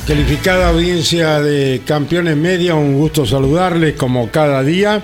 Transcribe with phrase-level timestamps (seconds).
[0.07, 5.01] Calificada audiencia de Campeones Media, un gusto saludarles como cada día.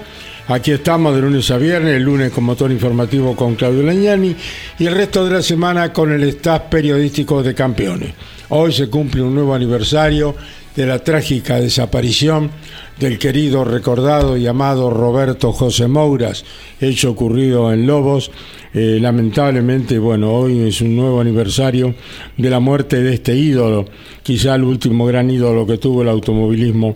[0.49, 4.35] Aquí estamos de lunes a viernes, el lunes con motor informativo con Claudio Leñani
[4.77, 8.13] y el resto de la semana con el staff periodístico de Campeones.
[8.49, 10.35] Hoy se cumple un nuevo aniversario
[10.75, 12.51] de la trágica desaparición
[12.99, 16.43] del querido, recordado y amado Roberto José Mouras,
[16.81, 18.31] hecho ocurrido en Lobos.
[18.73, 21.95] Eh, lamentablemente, bueno, hoy es un nuevo aniversario
[22.37, 23.85] de la muerte de este ídolo,
[24.21, 26.95] quizá el último gran ídolo que tuvo el automovilismo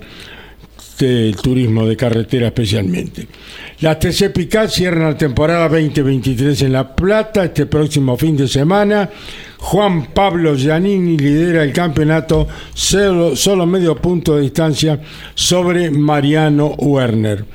[1.00, 3.28] del turismo de carretera especialmente.
[3.80, 4.32] Las TC
[4.70, 9.10] cierran la temporada 2023 en La Plata este próximo fin de semana.
[9.64, 15.00] Juan Pablo Giannini lidera el campeonato solo, solo medio punto de distancia
[15.34, 17.46] sobre Mariano Werner.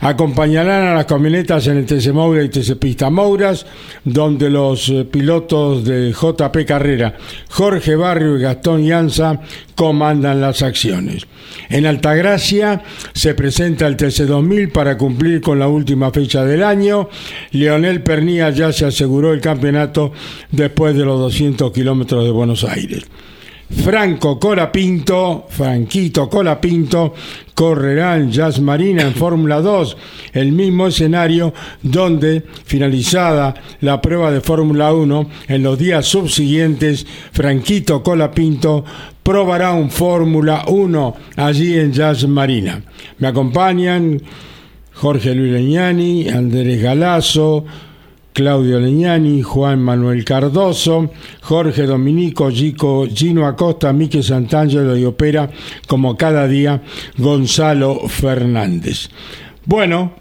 [0.00, 3.66] Acompañarán a las camionetas en el TC Moura y TC Pista Mouras,
[4.04, 7.16] donde los eh, pilotos de JP Carrera,
[7.50, 9.40] Jorge Barrio y Gastón Llanza,
[9.74, 11.26] comandan las acciones.
[11.68, 12.82] En Altagracia
[13.12, 17.08] se presenta el TC2000 para cumplir con la última fecha del año.
[17.50, 20.12] Leonel Pernía ya se aseguró el campeonato
[20.52, 23.04] después de los 200 kilómetros de Buenos Aires.
[23.70, 27.14] Franco Colapinto, Franquito Colapinto,
[27.54, 29.96] correrá en Jazz Marina en Fórmula 2,
[30.32, 31.52] el mismo escenario
[31.82, 38.84] donde, finalizada la prueba de Fórmula 1, en los días subsiguientes, Franquito Colapinto
[39.22, 42.82] probará un Fórmula 1 allí en Jazz Marina.
[43.18, 44.22] Me acompañan
[44.94, 47.66] Jorge Luis Leñani, Andrés Galazo,
[48.38, 51.10] Claudio Leñani, Juan Manuel Cardoso,
[51.40, 55.50] Jorge Dominico, Gico, Gino Acosta, Mique Santangelo y opera
[55.88, 56.80] como cada día
[57.16, 59.08] Gonzalo Fernández.
[59.64, 60.12] Bueno,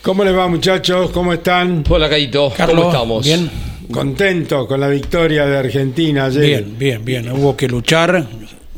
[0.00, 1.10] ¿cómo les va muchachos?
[1.10, 1.82] ¿Cómo están?
[1.88, 2.52] Hola, Caito.
[2.56, 3.26] ¿Cómo estamos?
[3.26, 3.50] Bien,
[3.90, 6.62] Contento con la victoria de Argentina ayer.
[6.62, 7.32] bien, bien, bien.
[7.32, 8.28] Hubo que luchar,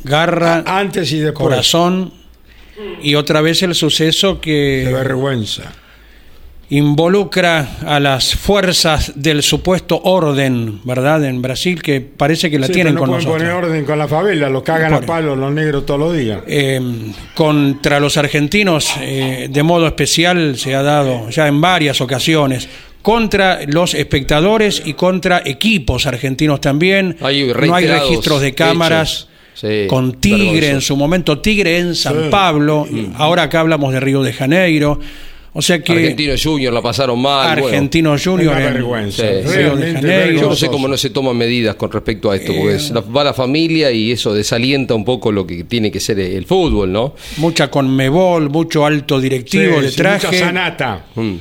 [0.03, 1.47] garra, Antes y después.
[1.47, 2.11] corazón
[3.03, 5.75] y otra vez el suceso Qué que vergüenza.
[6.70, 11.25] Involucra a las fuerzas del supuesto orden, ¿verdad?
[11.25, 13.48] En Brasil que parece que la Sí, tienen pero no con pueden nosotros.
[13.58, 16.41] poner orden con la favela, los cagan a palos los negros todos los días.
[16.47, 16.81] Eh,
[17.34, 22.69] contra los argentinos, eh, de modo especial, se ha dado ya en varias ocasiones.
[23.02, 27.16] Contra los espectadores y contra equipos argentinos también.
[27.22, 29.10] Hay no hay registros de cámaras.
[29.12, 29.26] hechos.
[29.54, 32.20] Sí, con Tigre en su momento, Tigre en San Sí.
[32.31, 34.98] Pablo, ahora acá hablamos de Río de Janeiro.
[35.53, 37.59] O sea que Argentino Junior la pasaron mal.
[37.59, 37.66] bueno.
[37.75, 39.22] Argentino Junior Una en- vergüenza.
[39.22, 39.28] Sí.
[39.28, 40.41] Río de Realmente Janeiro.
[40.43, 43.00] Yo no sé cómo no se toman medidas con respecto a esto, porque es la-
[43.00, 46.93] va la familia y eso desalienta un poco lo que tiene que ser el fútbol,
[46.93, 47.15] ¿no?
[47.38, 50.27] mucha conmebol, mucho alto directivo Sí, de sí, traje.
[50.28, 51.05] mucha sanata.
[51.16, 51.34] Mm.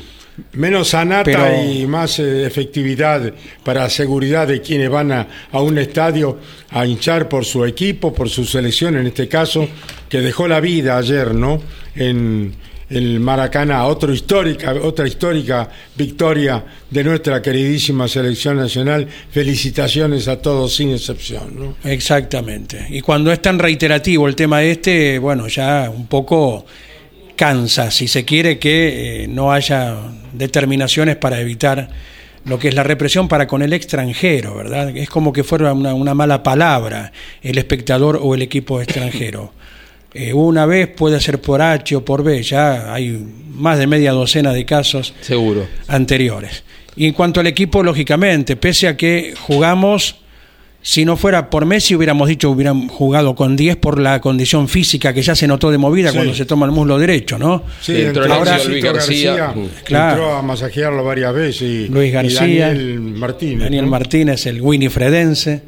[0.53, 3.34] Menos sanata Pero- y más eh, efectividad
[3.64, 6.38] para seguridad de quienes van a, a un estadio
[6.72, 9.68] a hinchar por su equipo, por su selección en este caso,
[10.08, 11.62] que dejó la vida ayer, ¿no?
[11.96, 12.53] En
[12.90, 19.08] el Maracaná, Otro histórica, otra histórica victoria de nuestra queridísima selección nacional.
[19.32, 21.76] Felicitaciones a todos sin excepción.
[21.84, 22.88] Exactamente.
[22.90, 26.66] Y cuando es tan reiterativo el tema este, bueno, ya un poco
[27.36, 29.96] cansa, si se quiere que eh, no haya
[30.34, 31.90] determinaciones para evitar
[32.46, 34.96] lo que es la represión para con el extranjero, ¿verdad?
[34.97, 37.12] Es como que fuera una mala palabra
[37.42, 39.53] el espectador o el equipo extranjero.
[40.14, 43.23] Eh, una vez puede ser por H o por B, ya hay
[43.53, 45.67] más de media docena de casos Seguro.
[45.88, 46.64] anteriores.
[46.96, 50.16] Y en cuanto al equipo, lógicamente, pese a que jugamos
[50.82, 55.14] si no fuera por Messi, hubiéramos dicho hubieran jugado con 10 por la condición física
[55.14, 56.16] que ya se notó de movida Sí.
[56.16, 57.64] cuando se toma el muslo derecho, ¿no?
[57.82, 59.35] Sí, Entró Luisito Luis García.
[59.35, 59.53] García,
[59.84, 60.11] Claro.
[60.22, 61.61] entró a masajearlo varias veces.
[61.61, 63.59] Y, Luis y García, Daniel Martínez.
[63.59, 63.91] Daniel ¿no?
[63.91, 65.61] Martínez, el Winifredense.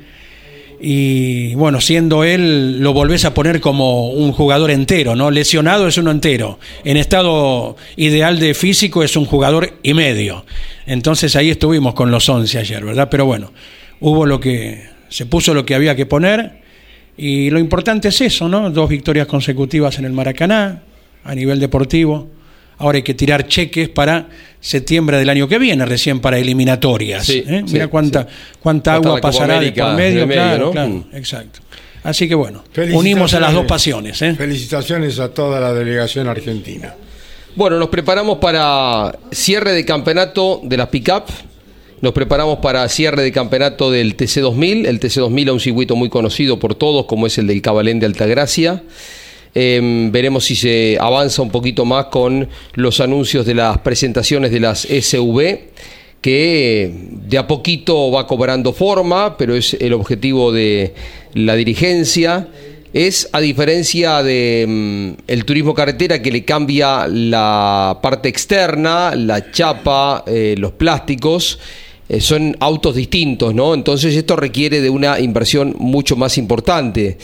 [0.83, 5.29] Y bueno, siendo él, lo volvés a poner como un jugador entero, ¿no?
[5.29, 6.57] Lesionado es uno entero.
[6.83, 10.43] En estado ideal de físico es un jugador y medio.
[10.87, 13.09] Entonces ahí estuvimos con los 11 ayer, ¿verdad?
[13.11, 13.51] Pero bueno,
[13.99, 14.89] hubo lo que.
[15.09, 16.61] Se puso lo que había que poner.
[17.15, 18.71] Y lo importante es eso, ¿no?
[18.71, 20.81] Dos victorias consecutivas en el Maracaná,
[21.23, 22.27] a nivel deportivo.
[22.81, 24.27] Ahora hay que tirar cheques para
[24.59, 27.25] septiembre del año que viene, recién para eliminatorias.
[27.25, 27.63] Sí, ¿eh?
[27.65, 28.27] sí, Mira cuánta, sí.
[28.59, 30.27] cuánta agua pasará de por medio.
[30.27, 30.71] claro, ¿no?
[30.71, 31.03] claro, Mm.
[31.15, 31.59] exacto.
[32.03, 32.63] Así que bueno,
[32.93, 34.21] unimos a las dos pasiones.
[34.23, 34.33] ¿eh?
[34.35, 36.95] Felicitaciones a toda la delegación argentina.
[37.55, 41.25] Bueno, nos preparamos para cierre de campeonato de las pick-up.
[42.01, 44.87] Nos preparamos para cierre de campeonato del TC2000.
[44.87, 48.07] El TC2000 es un circuito muy conocido por todos, como es el del Cabalén de
[48.07, 48.81] Altagracia.
[49.53, 54.59] Eh, veremos si se avanza un poquito más con los anuncios de las presentaciones de
[54.59, 55.71] las SV,
[56.21, 60.93] que eh, de a poquito va cobrando forma, pero es el objetivo de
[61.33, 62.47] la dirigencia
[62.93, 69.51] es a diferencia de mm, el turismo carretera que le cambia la parte externa, la
[69.51, 71.59] chapa, eh, los plásticos,
[72.09, 73.73] eh, son autos distintos, ¿no?
[73.73, 77.17] Entonces esto requiere de una inversión mucho más importante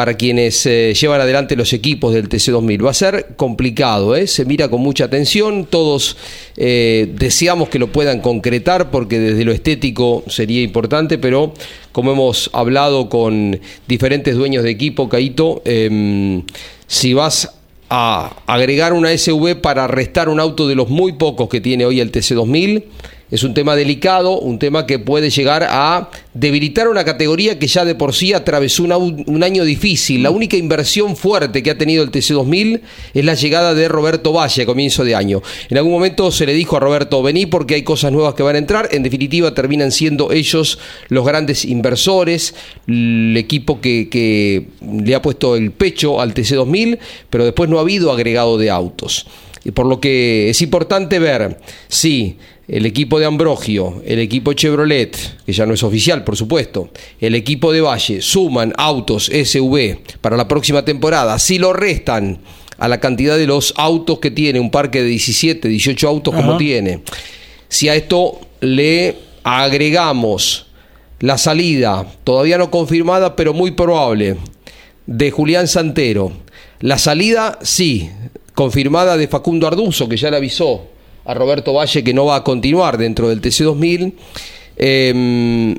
[0.00, 2.86] para quienes eh, llevan adelante los equipos del TC2000.
[2.86, 4.26] Va a ser complicado, ¿eh?
[4.26, 6.16] se mira con mucha atención, todos
[6.56, 11.52] eh, deseamos que lo puedan concretar porque desde lo estético sería importante, pero
[11.92, 16.44] como hemos hablado con diferentes dueños de equipo, Caito, em,
[16.86, 17.56] si vas
[17.90, 22.00] a agregar una SV para restar un auto de los muy pocos que tiene hoy
[22.00, 22.84] el TC2000,
[23.30, 27.84] es un tema delicado, un tema que puede llegar a debilitar una categoría que ya
[27.84, 30.22] de por sí atravesó un año difícil.
[30.22, 32.80] La única inversión fuerte que ha tenido el TC2000
[33.14, 35.42] es la llegada de Roberto Valle a comienzo de año.
[35.68, 38.56] En algún momento se le dijo a Roberto, vení porque hay cosas nuevas que van
[38.56, 38.88] a entrar.
[38.92, 40.78] En definitiva, terminan siendo ellos
[41.08, 42.54] los grandes inversores,
[42.88, 46.98] el equipo que, que le ha puesto el pecho al TC2000,
[47.28, 49.26] pero después no ha habido agregado de autos.
[49.64, 52.38] Y por lo que es importante ver si
[52.70, 56.90] el equipo de Ambrogio, el equipo Chevrolet, que ya no es oficial, por supuesto,
[57.20, 62.38] el equipo de Valle suman autos SV para la próxima temporada, si lo restan
[62.78, 66.56] a la cantidad de los autos que tiene, un parque de 17, 18 autos como
[66.58, 67.02] tiene,
[67.68, 70.66] si a esto le agregamos
[71.18, 74.36] la salida, todavía no confirmada, pero muy probable,
[75.06, 76.30] de Julián Santero.
[76.78, 78.10] La salida, sí,
[78.54, 80.86] confirmada de Facundo Arduzo, que ya le avisó
[81.24, 84.12] a Roberto Valle que no va a continuar dentro del TC2000.
[84.76, 85.74] Eh,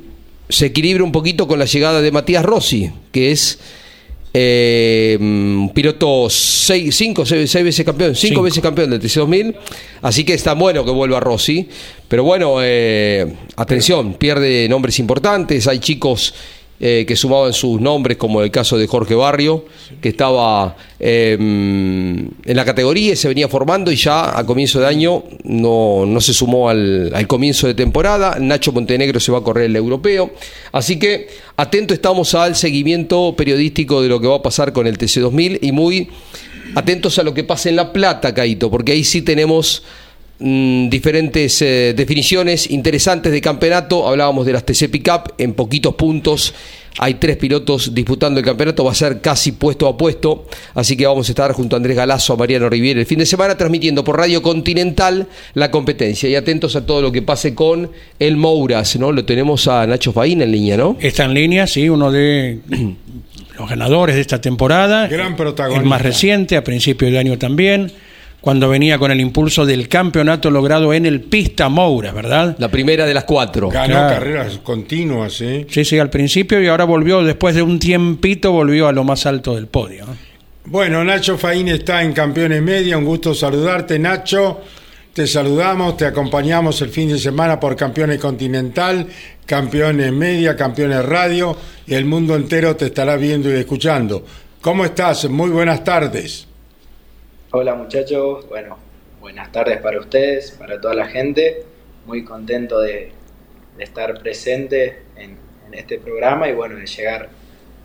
[0.50, 3.58] se equilibra un poquito con la llegada de Matías Rossi, que es
[4.34, 8.42] eh, un piloto 6 cinco, seis, seis veces campeón, cinco, Cinco.
[8.44, 9.56] veces campeón del TC2000,
[10.02, 11.68] así que está bueno que vuelva Rossi,
[12.08, 16.34] pero bueno, eh, atención, pierde nombres importantes, hay chicos
[16.83, 19.66] eh, que sumaban sus nombres, como el caso de Jorge Barrio,
[20.01, 24.88] que estaba eh, en la categoría y se venía formando y ya a comienzo de
[24.88, 28.38] año no, no se sumó al, al comienzo de temporada.
[28.39, 30.31] Nacho Montenegro se va a correr el europeo.
[30.72, 34.98] Así que atento estamos al seguimiento periodístico de lo que va a pasar con el
[34.98, 36.10] TC2000 y muy
[36.74, 39.83] atentos a lo que pasa en La Plata, Caito, porque ahí sí tenemos
[40.42, 44.08] mm, diferentes eh, definiciones interesantes de campeonato.
[44.08, 46.54] Hablábamos de las TC Pickup en poquitos puntos.
[46.98, 50.45] Hay tres pilotos disputando el campeonato, va a ser casi puesto a puesto.
[50.74, 53.26] Así que vamos a estar junto a Andrés Galazo, a Mariano Riviera el fin de
[53.26, 56.28] semana, transmitiendo por Radio Continental la competencia.
[56.30, 59.12] Y atentos a todo lo que pase con el Mouras, ¿no?
[59.12, 60.98] Lo tenemos a Nacho Faín en línea, ¿no?
[61.00, 62.60] Está en línea, sí, uno de
[63.57, 65.07] los ganadores de esta temporada.
[65.07, 65.81] Gran protagonista.
[65.81, 67.92] El más reciente, a principio de año también,
[68.42, 72.56] cuando venía con el impulso del campeonato logrado en el Pista Moura, ¿verdad?
[72.57, 73.69] La primera de las cuatro.
[73.69, 74.14] Ganó Claro.
[74.16, 75.68] carreras continuas, ¿eh?
[75.69, 79.26] Sí, sí, al principio y ahora volvió, después de un tiempito, volvió a lo más
[79.28, 80.06] alto del podio.
[80.07, 80.16] ¿no?
[80.66, 82.98] Bueno, Nacho Faín está en Campeones Media.
[82.98, 84.62] Un gusto saludarte, Nacho.
[85.14, 89.06] Te saludamos, te acompañamos el fin de semana por Campeones Continental,
[89.45, 94.26] Campeones Media, Campeones Radio y el mundo entero te estará viendo y escuchando.
[94.62, 95.30] ¿Cómo estás?
[95.30, 96.48] Muy buenas tardes.
[97.52, 98.78] Hola muchachos, bueno,
[99.20, 101.66] buenas tardes para ustedes, para toda la gente.
[102.06, 103.12] Muy contento de,
[103.78, 107.30] de estar presente en, en este programa y bueno, de llegar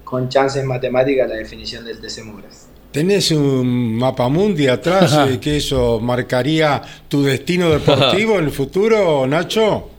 [0.04, 2.68] con chances matemáticas a la definición del TC Muras.
[2.92, 9.90] ¿Tenés un mapamundi atrás eh, que eso marcaría tu destino deportivo en el futuro, Nacho?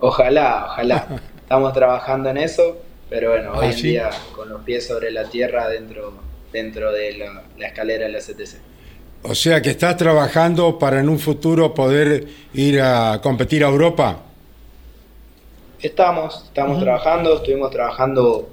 [0.00, 1.08] Ojalá, ojalá.
[1.36, 3.88] estamos trabajando en eso, pero bueno, hoy Ah, en ¿sí?
[3.90, 6.14] día con los pies sobre la tierra dentro,
[6.54, 8.56] dentro de la, la escalera de la CTC.
[9.24, 14.20] O sea que estás trabajando para en un futuro poder ir a competir a Europa.
[15.80, 18.48] Estamos, estamos trabajando, estuvimos trabajando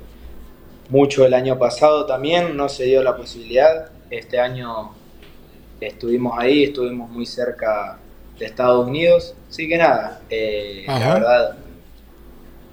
[0.90, 3.90] mucho el año pasado también, no se dio la posibilidad.
[4.10, 4.92] Este año
[5.80, 8.00] estuvimos ahí, estuvimos muy cerca
[8.40, 11.08] de Estados Unidos, así que nada, eh, Ajá.
[11.08, 11.58] la verdad.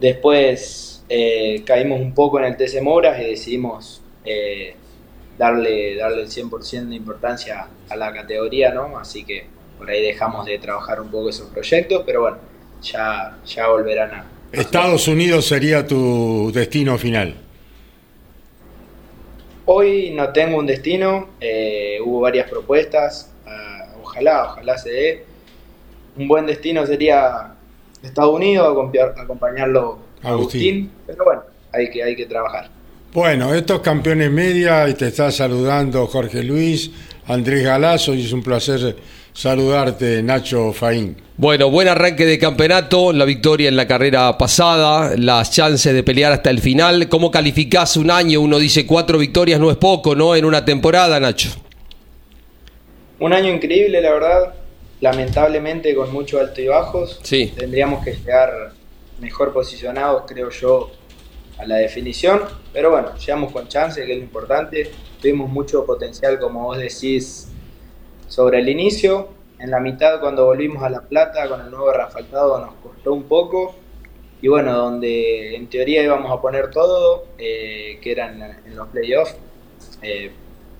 [0.00, 4.76] Después eh, caímos un poco en el TC Moras y decidimos eh,
[5.38, 8.98] darle, darle el 100% de importancia a la categoría, ¿no?
[8.98, 9.46] Así que
[9.78, 12.38] por ahí dejamos de trabajar un poco esos proyectos, pero bueno,
[12.82, 17.34] ya, ya volverán a, Estados Unidos sería tu destino final.
[19.66, 25.24] Hoy no tengo un destino, eh, hubo varias propuestas, ah, ojalá, ojalá se dé.
[26.16, 27.54] Un buen destino sería
[28.02, 30.30] Estados Unidos, acompa- acompañarlo a Agustín.
[30.30, 31.42] Agustín, pero bueno,
[31.72, 32.70] hay que, hay que trabajar.
[33.12, 36.90] Bueno, estos campeones media y te está saludando Jorge Luis,
[37.26, 38.96] Andrés Galazo y es un placer
[39.32, 41.16] saludarte Nacho Faín.
[41.38, 46.32] Bueno, buen arranque de campeonato, la victoria en la carrera pasada, las chances de pelear
[46.32, 47.08] hasta el final.
[47.08, 48.42] ¿Cómo calificás un año?
[48.42, 50.36] Uno dice cuatro victorias no es poco, ¿no?
[50.36, 51.48] En una temporada, Nacho.
[53.20, 54.54] Un año increíble, la verdad,
[55.00, 57.20] lamentablemente con mucho alto y bajos.
[57.22, 57.54] Sí.
[57.56, 58.72] Tendríamos que llegar
[59.18, 60.90] mejor posicionados, creo yo,
[61.58, 62.40] a la definición,
[62.72, 64.90] pero bueno, llegamos con chance, que es lo importante.
[65.20, 67.48] Tuvimos mucho potencial, como vos decís,
[68.28, 69.28] sobre el inicio.
[69.58, 73.24] En la mitad, cuando volvimos a La Plata con el nuevo refaltado, nos costó un
[73.24, 73.74] poco.
[74.40, 79.36] Y bueno, donde en teoría íbamos a poner todo, eh, que eran en los playoffs,
[80.00, 80.30] eh,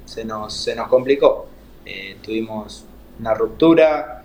[0.05, 1.49] se, nos, se nos complicó.
[1.85, 2.85] Eh, tuvimos
[3.19, 4.25] una ruptura,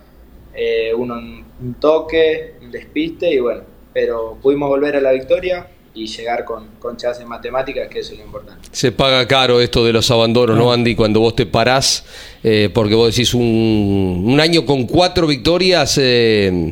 [0.95, 6.43] uno, un toque, un despiste y bueno, pero pudimos volver a la victoria y llegar
[6.43, 8.67] con, con chance en matemáticas, que eso es lo importante.
[8.71, 10.95] Se paga caro esto de los abandonos, ¿no, Andy?
[10.95, 12.03] Cuando vos te parás,
[12.43, 16.71] eh, porque vos decís un, un año con cuatro victorias eh,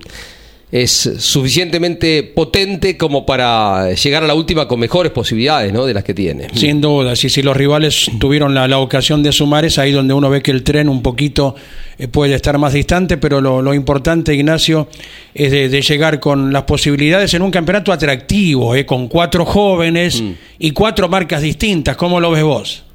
[0.71, 5.85] es suficientemente potente como para llegar a la última con mejores posibilidades, ¿no?
[5.85, 6.47] De las que tiene.
[6.53, 10.13] Sin duda, y si los rivales tuvieron la, la ocasión de sumar, es ahí donde
[10.13, 11.55] uno ve que el tren un poquito
[11.97, 14.87] eh, puede estar más distante, pero lo, lo importante, Ignacio,
[15.33, 20.23] es de, de llegar con las posibilidades en un campeonato atractivo, eh, con cuatro jóvenes
[20.57, 21.97] y cuatro marcas distintas.
[21.97, 22.85] ¿Cómo lo ves vos?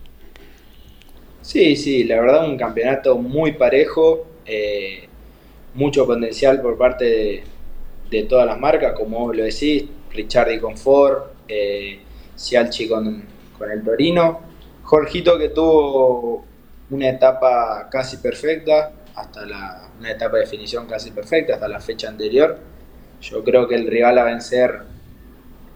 [1.42, 5.06] Sí, sí, la verdad un campeonato muy parejo, eh,
[5.74, 7.42] mucho potencial por parte de,
[8.10, 12.00] de todas las marcas, como lo decís, Richardi con Ford, eh,
[12.36, 13.24] Cialchi con,
[13.58, 14.40] con el Torino,
[14.82, 16.44] Jorgito que tuvo
[16.90, 22.08] una etapa casi perfecta, hasta la, una etapa de definición casi perfecta, hasta la fecha
[22.08, 22.58] anterior.
[23.20, 24.80] Yo creo que el rival a vencer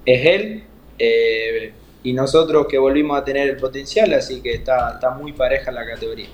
[0.05, 0.65] es él.
[0.99, 1.73] eh,
[2.03, 5.87] y nosotros que volvimos a tener el potencial, así que está, está muy pareja la
[5.87, 6.29] categoría.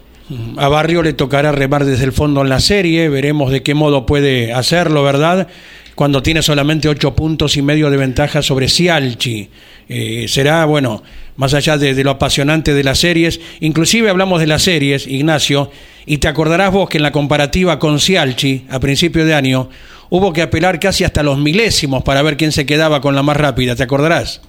[0.59, 4.07] A Barrio le tocará remar desde el fondo en la serie, veremos de qué modo
[4.07, 5.49] puede hacerlo, ¿verdad?
[5.97, 9.49] Cuando tiene solamente ocho puntos y medio de ventaja sobre Cialchi.
[9.89, 11.03] Eh, será, bueno,
[11.37, 15.71] más allá de, lo apasionante de las series, inclusive hablamos de las series, Ignacio,
[16.05, 19.71] y te acordarás vos que en la comparativa con Cialchi, a principio de año,
[20.11, 23.39] hubo que apelar casi hasta los milésimos para ver quién se quedaba con la más
[23.39, 24.43] rápida, ¿te acordarás?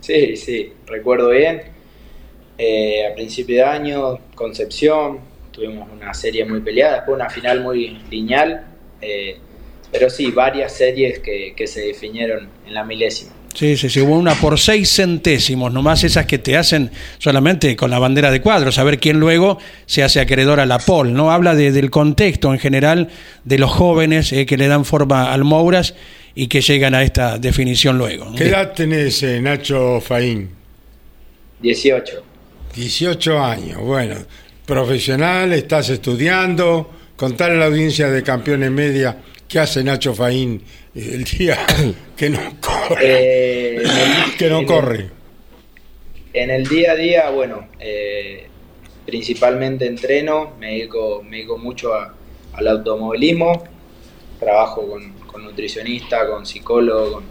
[0.00, 1.62] Sí, sí, recuerdo bien.
[2.58, 5.20] Eh, a principio de año, Concepción,
[5.52, 8.66] tuvimos una serie muy peleada, después una final muy lineal,
[9.00, 9.38] eh,
[9.92, 13.32] pero sí, varias series que, que se definieron en la milésima.
[13.54, 17.90] Sí, sí, sí, hubo una por seis centésimos, nomás esas que te hacen solamente con
[17.90, 21.30] la bandera de cuadros, a ver quién luego se hace acreedor a la pole, ¿no?
[21.30, 23.10] Habla de- del contexto en general
[23.44, 25.94] de los jóvenes eh, que le dan forma al Mouras
[26.34, 28.34] y que llegan a esta definición luego.
[28.34, 30.48] ¿Qué edad tenés, eh, Nacho Faín?
[31.60, 32.22] 18.
[32.74, 34.14] 18 años, bueno,
[34.64, 39.18] profesional, estás estudiando, contar a la audiencia de Campeones Media
[39.52, 40.62] qué hace Nacho Faín
[40.94, 41.58] el día
[42.16, 42.96] que no corre.
[43.02, 43.86] Eh, en
[44.30, 45.10] el- que no en el- corre.
[46.32, 48.46] En el día a día, bueno, eh,
[49.04, 52.14] principalmente entreno, me dedico, me dedico mucho a-
[52.54, 53.62] al automovilismo,
[54.40, 57.24] trabajo con, con nutricionista, con psicólogo, con,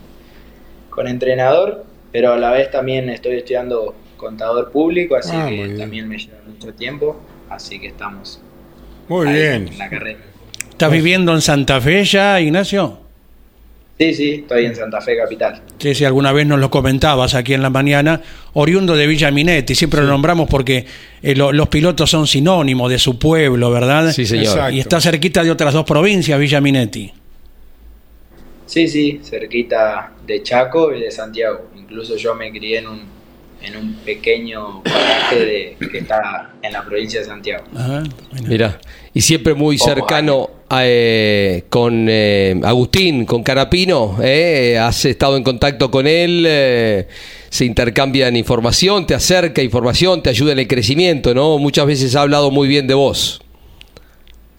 [0.92, 6.08] con entrenador, pero a la vez también estoy estudiando contador público, así Ah, que también
[6.08, 8.40] me lleva mucho tiempo, así que estamos
[9.08, 9.68] Muy ahí bien.
[9.70, 10.20] en la carrera.
[10.82, 12.98] ¿Estás viviendo en Santa Fe ya, Ignacio?
[14.00, 15.62] Sí, sí, estoy en Santa Fe Capital.
[15.78, 18.20] Sí, si alguna vez nos lo comentabas aquí en la mañana,
[18.54, 20.88] oriundo de Villa Minetti, siempre lo nombramos porque
[21.22, 24.12] eh, lo- los pilotos son sinónimos de su pueblo, ¿verdad?
[24.12, 24.46] Sí, señor.
[24.46, 24.74] Exacto.
[24.74, 27.14] Y está cerquita de otras dos provincias, Villa Minetti.
[28.66, 31.70] Sí, sí, cerquita de Chaco y de Santiago.
[31.78, 33.02] Incluso yo me crié en un,
[33.64, 37.64] en un pequeño paraje de, que está en la provincia de Santiago.
[37.76, 38.48] Ajá, bueno.
[38.48, 38.80] Mira,
[39.14, 45.44] y siempre muy cercano a, eh, con eh, Agustín, con Carapino, eh, has estado en
[45.44, 47.08] contacto con él, eh,
[47.50, 51.58] se intercambian información, te acerca información, te ayuda en el crecimiento, ¿no?
[51.58, 53.42] Muchas veces ha hablado muy bien de vos.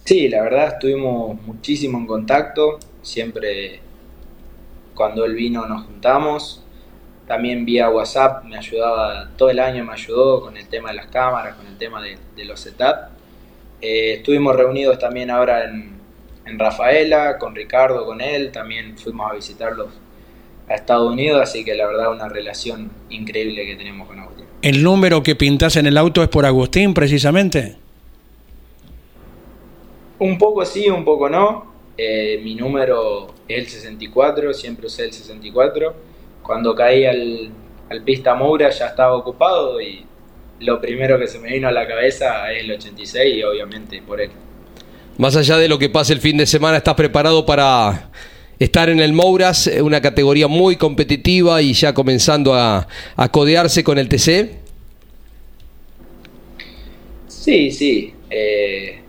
[0.05, 3.81] Sí, la verdad estuvimos muchísimo en contacto, siempre
[4.95, 6.63] cuando él vino nos juntamos,
[7.27, 11.07] también vía WhatsApp me ayudaba, todo el año me ayudó con el tema de las
[11.07, 13.11] cámaras, con el tema de, de los setup.
[13.81, 15.93] Eh, estuvimos reunidos también ahora en,
[16.47, 19.89] en Rafaela, con Ricardo, con él, también fuimos a visitarlos
[20.69, 24.47] a Estados Unidos, así que la verdad una relación increíble que tenemos con Agustín.
[24.63, 27.77] ¿El número que pintas en el auto es por Agustín, precisamente?
[30.19, 31.73] Un poco sí, un poco no.
[31.99, 36.12] Eh, mi número es el 64, siempre usé el 64.
[36.43, 37.53] Cuando caí al,
[37.91, 40.07] al pista Moura ya estaba ocupado y
[40.61, 44.21] lo primero que se me vino a la cabeza es el 86 y obviamente por
[44.21, 44.31] él.
[45.19, 48.11] Más allá de lo que pase el fin de semana, ¿estás preparado para
[48.59, 53.85] estar en el Mouras, eh, una categoría muy competitiva y ya comenzando a, a codearse
[53.85, 54.63] con el TC?
[57.27, 58.15] Sí, sí.
[58.31, 59.05] eh,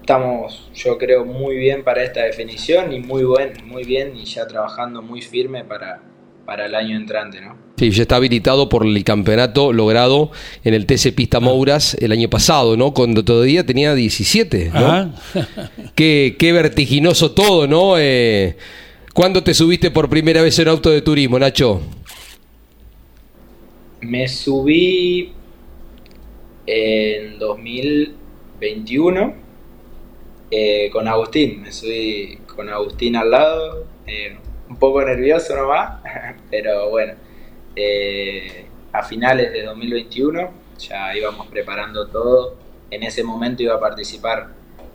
[0.00, 4.46] estamos, yo creo, muy bien para esta definición y muy buen, muy bien y ya
[4.46, 6.02] trabajando muy firme para,
[6.48, 7.58] para el año entrante, ¿no?
[7.76, 10.30] Sí, ya está habilitado por el campeonato logrado
[10.64, 12.94] en el TC Pista Mouras el año pasado, ¿no?
[12.94, 14.78] Cuando todavía tenía 17, ¿no?
[14.78, 15.10] Ajá.
[15.94, 17.98] Qué, qué vertiginoso todo, ¿no?
[17.98, 18.56] Eh,
[19.12, 21.82] ¿Cuándo te subiste por primera vez en auto de turismo, Nacho?
[24.00, 25.34] Me subí
[26.64, 29.34] en 2021
[30.50, 31.60] eh, con Agustín.
[31.60, 36.00] Me subí con Agustín al lado, eh, un poco nervioso nomás,
[36.50, 37.14] pero bueno,
[37.76, 42.56] eh, a finales de 2021 ya íbamos preparando todo.
[42.90, 44.48] En ese momento iba a participar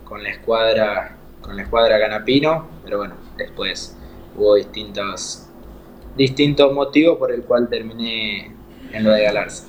[0.04, 3.98] con la escuadra, con la escuadra Canapino, pero bueno, después
[4.36, 5.48] hubo distintos,
[6.16, 8.52] distintos motivos por el cual terminé
[8.92, 9.68] en lo de Galarza.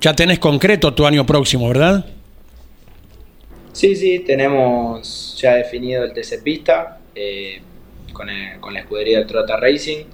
[0.00, 2.06] Ya tenés concreto tu año próximo, ¿verdad?
[3.72, 7.62] Sí, sí, tenemos ya definido el TC Pista eh,
[8.18, 10.04] con, el- con la escudería del Trota Racing,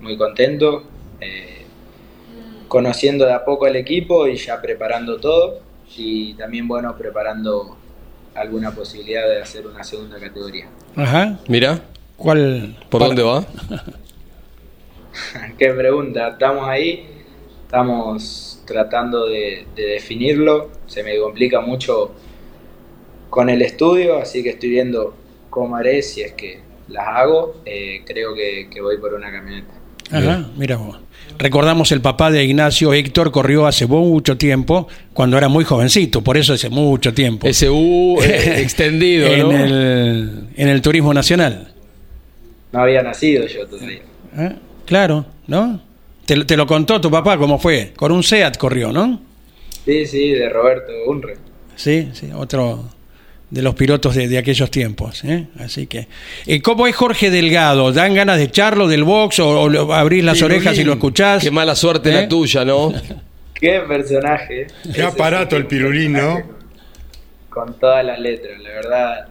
[0.00, 0.82] muy contento,
[1.20, 1.64] eh,
[2.68, 5.60] conociendo de a poco al equipo y ya preparando todo
[5.96, 7.74] y también bueno preparando
[8.34, 10.68] alguna posibilidad de hacer una segunda categoría.
[10.94, 11.38] Ajá.
[11.48, 11.80] Mira,
[12.18, 12.76] ¿Cuál?
[12.90, 13.46] ¿por para- dónde va?
[15.58, 17.06] Qué pregunta, estamos ahí,
[17.64, 22.12] estamos tratando de, de definirlo, se me complica mucho
[23.30, 25.14] con el estudio, así que estoy viendo
[25.50, 29.72] cómo haré si es que las hago, Eh, creo que, que voy por una camioneta.
[30.10, 30.98] Ajá, mira vos.
[31.38, 36.36] Recordamos el papá de Ignacio, Héctor, corrió hace mucho tiempo, cuando era muy jovencito, por
[36.36, 37.48] eso hace mucho tiempo.
[37.52, 39.52] SU eh, extendido, en, ¿no?
[39.64, 41.72] el, en el turismo nacional.
[42.72, 44.00] No había nacido yo todavía.
[44.36, 44.56] ¿Eh?
[44.84, 45.80] Claro, ¿no?
[46.26, 47.92] Te, lo- te lo contó tu papá cómo fue.
[47.96, 49.20] Con un SEAT corrió, ¿no?
[49.84, 51.36] Sí, sí, de Roberto Unre.
[51.76, 52.84] Sí, sí, otro
[53.54, 55.22] de los pilotos de, de aquellos tiempos.
[55.24, 55.46] ¿eh?
[55.58, 56.08] Así que,
[56.46, 57.92] eh, ¿cómo es Jorge Delgado?
[57.92, 61.42] ¿Dan ganas de echarlo del box o, o lo- abrís las orejas y lo escuchás?
[61.42, 62.12] Qué mala suerte ¿Eh?
[62.14, 62.92] la tuya, ¿no?
[63.54, 64.66] Qué personaje.
[64.92, 66.42] Qué aparato el pirulín, ¿no?
[67.48, 69.28] Con todas las letras, la verdad.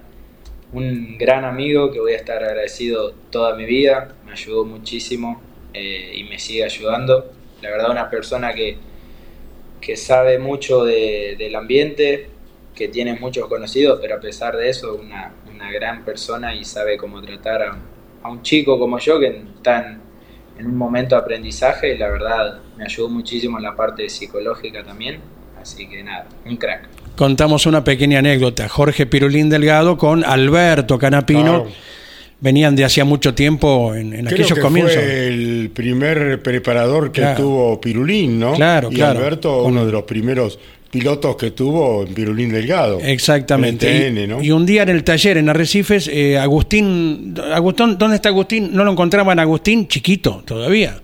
[0.71, 4.13] Un gran amigo que voy a estar agradecido toda mi vida.
[4.25, 5.41] Me ayudó muchísimo
[5.73, 7.31] eh, y me sigue ayudando.
[7.61, 8.77] La verdad, una persona que,
[9.81, 12.29] que sabe mucho de- del ambiente,
[12.75, 16.97] que tiene muchos conocidos, pero a pesar de eso, una, una gran persona y sabe
[16.97, 17.77] cómo tratar a,
[18.23, 19.99] a un chico como yo que está en,
[20.59, 24.83] en un momento de aprendizaje y la verdad me ayudó muchísimo en la parte psicológica
[24.83, 25.19] también.
[25.61, 26.89] Así que nada, un crack.
[27.15, 28.67] Contamos una pequeña anécdota.
[28.67, 31.67] Jorge Pirulín Delgado con Alberto Canapino Claro.
[32.41, 34.95] venían de hacía mucho tiempo en, en Creo aquellos que comienzos.
[34.95, 37.37] fue el primer preparador que Claro.
[37.37, 38.53] tuvo Pirulín, ¿no?
[38.55, 39.19] Claro, y claro.
[39.19, 40.59] Alberto, Con- uno de los primeros
[40.93, 42.99] pilotos que tuvo en Pirulín Delgado.
[43.01, 44.07] Exactamente.
[44.07, 44.41] En Y- TN, ¿no?
[44.43, 48.69] y, un día en el taller en Arrecifes, eh, Agustín, Agustín, ¿dónde está Agustín?
[48.73, 51.01] No lo encontraban Agustín chiquito todavía.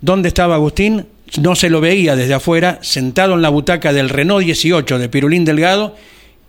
[0.00, 1.06] ¿Dónde estaba Agustín?
[1.40, 5.44] No se lo veía desde afuera, sentado en la butaca del Renault 18 de Pirulín
[5.44, 5.96] Delgado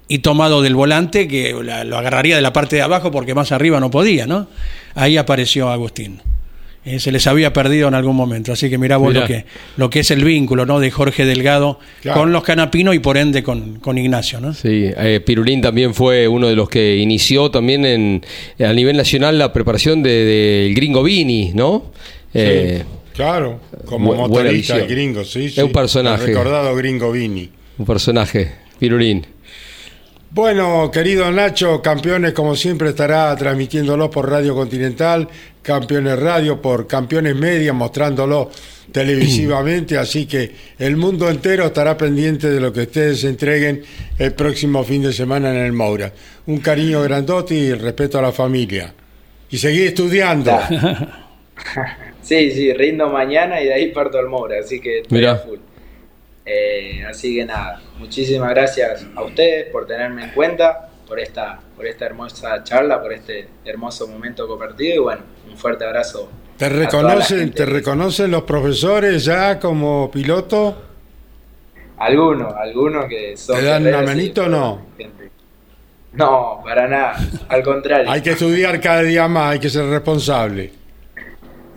[0.07, 3.51] y tomado del volante, que la- lo agarraría de la parte de abajo porque más
[3.51, 4.47] arriba no podía, ¿no?
[4.95, 6.21] Ahí apareció Agustín.
[6.85, 8.51] Eh, se les había perdido en algún momento.
[8.53, 9.21] Así que mirá vos Mirá.
[9.21, 9.45] Lo, que,
[9.77, 10.79] lo que es el vínculo ¿no?
[10.79, 12.21] de Jorge Delgado Claro.
[12.21, 14.39] con los Canapinos y por ende con, con Ignacio.
[14.39, 14.53] ¿no?
[14.53, 18.25] Sí, eh, Pirulín también fue uno de los que inició también en,
[18.59, 21.91] a nivel nacional la preparación del de, gringo Vini, ¿no?
[22.33, 25.61] Eh, Claro, como motorista gringo, sí, Es sí.
[25.61, 26.23] un personaje.
[26.23, 27.49] El recordado gringo Vini.
[27.77, 29.25] un personaje, Pirulín.
[30.31, 35.27] Bueno, querido Nacho, campeones como siempre estará transmitiéndolo por Radio Continental,
[35.63, 38.51] Campeones Radio por Campeones Media, mostrándolo
[38.91, 43.81] televisivamente, así que el mundo entero estará pendiente de lo que ustedes entreguen
[44.19, 46.13] el próximo fin de semana en el Moura.
[46.45, 48.93] Un cariño grandote y el respeto a la familia.
[49.49, 50.51] Y seguí estudiando.
[52.21, 55.31] Sí, sí, rindo mañana y de ahí parto al Moura, así que estoy Mirá.
[55.31, 55.57] a full.
[56.51, 61.85] Eh, así que nada, muchísimas gracias a ustedes por tenerme en cuenta, por esta, por
[61.85, 66.27] esta hermosa charla, por este hermoso momento compartido y bueno, un fuerte abrazo.
[66.57, 67.51] ¿Te reconocen.
[67.51, 70.75] ¿Te reconocen los profesores ya como piloto?
[71.97, 73.57] Algunos, algunos que son...
[73.57, 74.87] ¿Te dan una manito o no?
[74.97, 75.29] gente.
[76.13, 77.15] No, para nada,
[77.47, 78.09] al contrario.
[78.09, 80.78] Hay que estudiar cada día más, hay que ser responsable.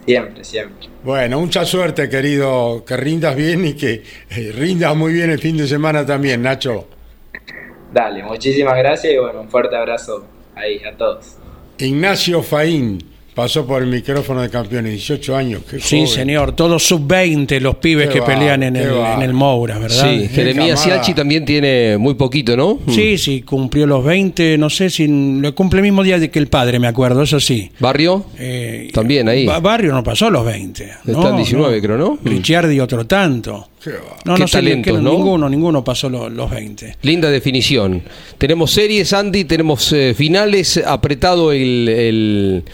[0.05, 0.89] Siempre, siempre.
[1.05, 5.57] Bueno, mucha suerte, querido, que rindas bien y que eh, rindas muy bien el fin
[5.57, 6.89] de semana también, Nacho.
[7.93, 11.37] Dale, muchísimas gracias y bueno, un fuerte abrazo ahí a todos.
[11.79, 15.63] Ignacio Faín pasó por el micrófono de campeones, 18 años.
[15.69, 16.09] Qué Sí, joven.
[16.09, 20.11] señor, todos sub-20 los pibes Qué que va, pelean en el, en el Moura, ¿verdad?
[20.11, 20.81] Sí, Jeremías.
[20.83, 22.79] Siachi también tiene muy poquito, ¿no?
[22.89, 26.39] Sí, sí, cumplió los 20, no sé si lo cumple el mismo día de que
[26.39, 27.71] el padre, me acuerdo, eso sí.
[27.79, 28.27] Barrio.
[28.39, 29.47] Eh, También ahí.
[29.47, 30.85] Ba- Barrio no pasó los 20.
[31.07, 32.19] Está en 19, creo, ¿no?
[32.23, 32.27] Mm.
[32.29, 33.69] Ricciardi otro tanto.
[33.83, 33.91] Qué.
[34.25, 35.11] No, Qué no talentos, ¿no?
[35.11, 36.97] ninguno, ninguno pasó lo- los 20.
[37.03, 38.03] Linda definición.
[38.39, 42.65] Tenemos series, Andy, tenemos eh, finales, apretado el, el,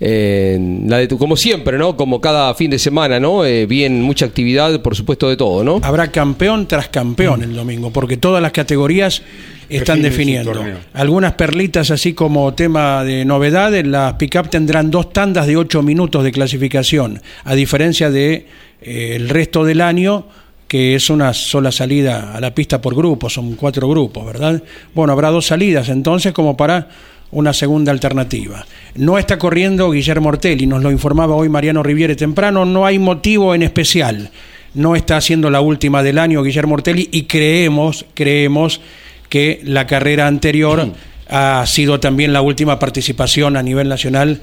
[0.00, 1.96] eh, la de tu- como siempre, ¿no?
[1.96, 3.44] Como cada fin de semana, ¿no?
[3.44, 5.80] Eh, bien, mucha actividad, por supuesto, de todo, ¿no?
[5.82, 9.22] Habrá campeón tras campeón el domingo, porque todas las categorías
[9.68, 10.52] están definiendo.
[10.92, 15.82] Algunas perlitas, así como tema de novedad, en las pick-up tendrán dos tandas de 8
[15.82, 18.46] minutos de clasificación, a diferencia de
[18.82, 20.26] eh, el resto del año
[20.68, 24.60] que es una sola salida a la pista por grupo, son cuatro grupos, ¿verdad?
[24.94, 26.88] Bueno, habrá dos salidas entonces como para
[27.30, 28.64] una segunda alternativa.
[28.94, 33.54] No está corriendo Guillermo Ortelli, nos lo informaba hoy Mariano Riviere temprano, no hay motivo
[33.54, 34.30] en especial.
[34.74, 38.80] No está haciendo la última del año Guillermo Ortelli y creemos, creemos
[39.28, 40.92] que la carrera anterior
[41.28, 44.40] ha sido también la última participación a nivel nacional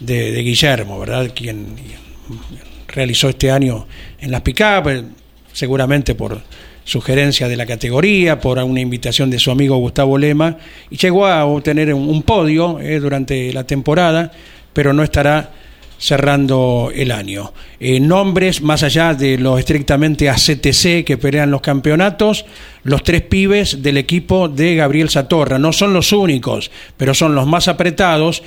[0.00, 1.30] de, de Guillermo, ¿verdad?
[1.34, 1.76] Quien
[2.88, 3.86] realizó este año
[4.20, 5.04] en las eh,
[5.52, 6.40] seguramente por
[6.86, 10.56] sugerencia de la categoría, por una invitación de su amigo Gustavo Lema,
[10.88, 14.30] y llegó a obtener un, podio eh, durante la temporada,
[14.72, 15.50] pero no estará
[15.98, 17.52] cerrando el año.
[17.80, 22.46] Eh, nombres más allá de los estrictamente ACTC que pelean los campeonatos,
[22.84, 25.58] los tres pibes del equipo de Gabriel Satorra.
[25.58, 28.44] No son los únicos, pero son los más apretados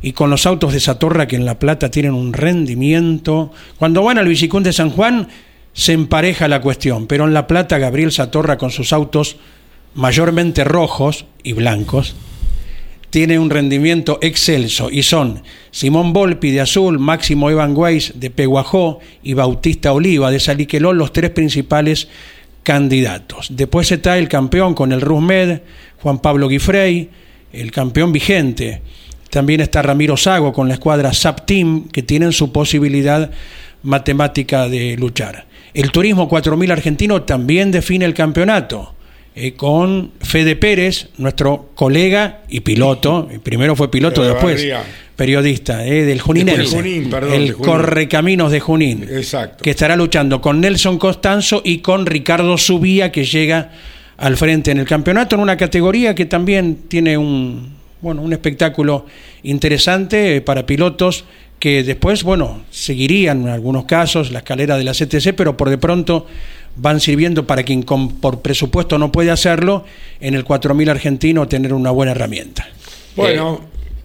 [0.00, 3.52] y con los autos de Satorra que en La Plata tienen un rendimiento.
[3.78, 5.28] Cuando van al Villicún de San Juan
[5.72, 9.36] se empareja la cuestión, pero en La Plata Gabriel Satorra con sus autos
[9.94, 12.14] mayormente rojos y blancos
[13.12, 19.00] tiene un rendimiento excelso y son Simón Volpi de Azul, Máximo Evan Weiss de Peguajó
[19.22, 22.08] y Bautista Oliva de Saliqueló, los tres principales
[22.62, 23.48] candidatos.
[23.50, 25.60] Después está el campeón con el Rusmed,
[26.00, 27.10] Juan Pablo Guifrey,
[27.52, 28.80] el campeón vigente.
[29.28, 33.30] También está Ramiro Sago con la escuadra SAP Team, que tienen su posibilidad
[33.82, 35.44] matemática de luchar.
[35.74, 38.94] El Turismo 4000 argentino también define el campeonato
[39.34, 43.28] eh, con Fede Pérez, nuestro colega y piloto.
[43.42, 44.66] Primero fue piloto, De después
[45.16, 46.62] periodista eh, del Juninense.
[46.62, 47.70] De Junín, perdón, el de Junín.
[47.70, 49.06] Correcaminos de Junín.
[49.10, 49.62] Exacto.
[49.62, 53.70] Que estará luchando con Nelson Costanzo y con Ricardo Subía, que llega
[54.16, 59.06] al frente en el campeonato, en una categoría que también tiene un, bueno, un espectáculo
[59.42, 61.24] interesante eh, para pilotos
[61.62, 65.78] que después, bueno, seguirían en algunos casos la escalera de la CTC, pero por de
[65.78, 66.26] pronto
[66.74, 69.84] van sirviendo para quien con, por presupuesto no puede hacerlo,
[70.20, 72.66] en el 4000 argentino tener una buena herramienta.
[73.14, 73.60] Bueno,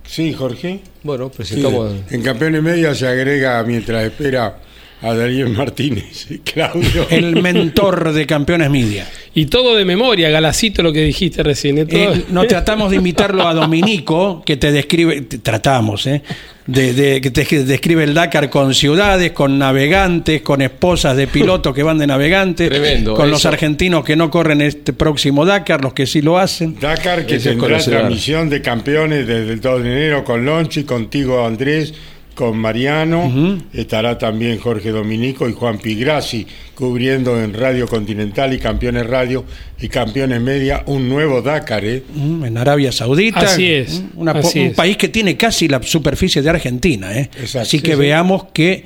[0.06, 0.82] sí, Jorge.
[1.02, 1.94] Bueno, Sí, presentamos.
[2.12, 4.60] en Campeones Media se agrega mientras espera
[5.02, 7.06] a Daniel Martínez y Claudio.
[7.12, 9.08] El mentor de Campeones Media.
[9.36, 11.78] Y todo de memoria, Galacito, lo que dijiste recién.
[11.78, 11.86] ¿eh?
[11.90, 16.24] Eh, no tratamos de invitarlo a Dominico, que te describe, te- tratamos, ¿eh?
[16.66, 21.74] De, de- que te describe el Dakar con ciudades, con navegantes, con esposas de pilotos
[21.76, 25.94] que van de navegantes, Tremendo, con los argentinos que no corren este próximo Dakar, los
[25.94, 26.76] que sí lo hacen.
[26.80, 31.94] Dakar que tendrá transmisión de campeones desde el 2 de enero con Lonchi, contigo Andrés
[32.38, 36.46] con Mariano, estará también Jorge Dominico y Juan Pigrassi
[36.76, 39.44] cubriendo en Radio Continental y Campeones Radio
[39.82, 41.84] y Campeones Media un nuevo Dakar.
[41.84, 42.04] ¿eh?
[42.14, 43.40] Mm, En Arabia Saudita.
[43.40, 44.74] Así es, Mm, una po- así un es.
[44.76, 47.12] país que tiene casi la superficie de Argentina.
[47.18, 47.30] ¿eh?
[47.40, 47.60] Exacto.
[47.62, 47.98] Así Sí, que sí.
[48.00, 48.84] veamos que,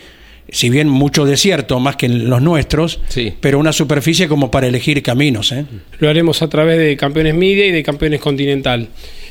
[0.49, 3.33] si bien mucho desierto, más que en los nuestros, Sí.
[3.41, 5.51] pero una superficie como para elegir caminos.
[5.51, 5.65] ¿eh?
[5.99, 8.87] Lo haremos a través de Campeones Media y de Campeones Continental.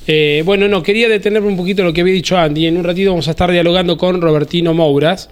[0.06, 2.66] Eh, bueno, no, quería detenerme un poquito en lo que había dicho Andy.
[2.66, 5.28] En un ratito vamos a estar dialogando con Robertino Mouras.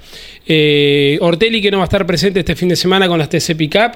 [0.46, 3.57] Eh, Ortelli, que no va a estar presente este fin de semana con las TC
[3.57, 3.92] Pickup.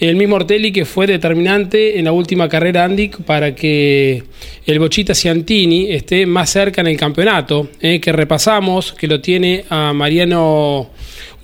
[0.00, 4.22] El mismo Ortelli que fue determinante en la última carrera Andy para que
[4.66, 9.64] el Bochita Ciantini esté más cerca en el campeonato, eh, que repasamos, que lo tiene
[9.68, 10.90] a Mariano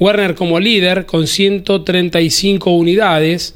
[0.01, 3.55] Werner como líder con 135 unidades.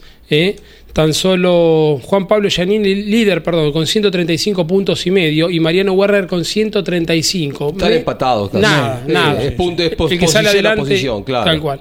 [0.93, 6.27] Tan solo Juan Pablo Giannini, líder, perdón, con 135 puntos y medio, y Mariano Werner
[6.27, 7.71] con 135.
[7.71, 8.63] Están Me- empatados casi.
[8.63, 9.43] Nada, Sí, nada.
[9.43, 11.45] es punto- es pos- El que sale adelante, posición, claro.
[11.47, 11.81] tal cual.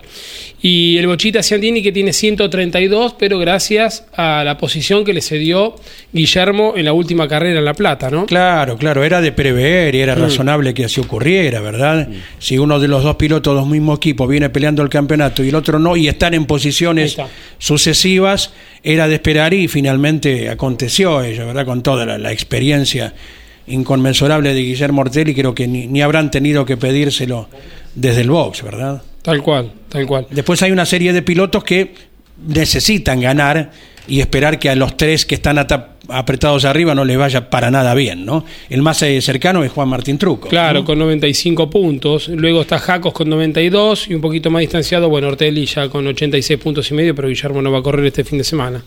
[0.63, 5.73] Y el Bochita Ciantini que tiene 132, pero gracias a la posición que le cedió
[6.13, 8.27] Guillermo en la última carrera en La Plata, ¿no?
[8.27, 12.07] Claro, claro, era de prever y era razonable que así ocurriera, ¿verdad?
[12.37, 15.55] Si uno de los dos pilotos del mismo equipo viene peleando el campeonato y el
[15.55, 17.27] otro no, y están en posiciones está.
[17.57, 21.65] sucesivas, era de esperar y finalmente aconteció ello, ¿verdad?
[21.65, 23.13] Con toda la, la experiencia
[23.67, 27.47] inconmensurable de Guillermo Ortelli, creo que ni, ni habrán tenido que pedírselo
[27.95, 29.01] desde el box, ¿verdad?
[29.21, 30.27] Tal cual, tal cual.
[30.31, 31.93] Después hay una serie de pilotos que
[32.47, 33.71] necesitan ganar
[34.07, 35.57] y esperar que a los tres que están
[36.07, 38.43] apretados arriba no les vaya para nada bien, ¿no?
[38.69, 40.49] El más eh, cercano es Juan Martín Truco.
[40.49, 40.85] Claro, ¿no?
[40.85, 42.27] con 95 puntos.
[42.29, 46.59] Luego está Jacos con 92 y un poquito más distanciado, bueno, Ortelli ya con 86
[46.59, 48.83] puntos y medio, pero Guillermo no va a correr este fin de semana.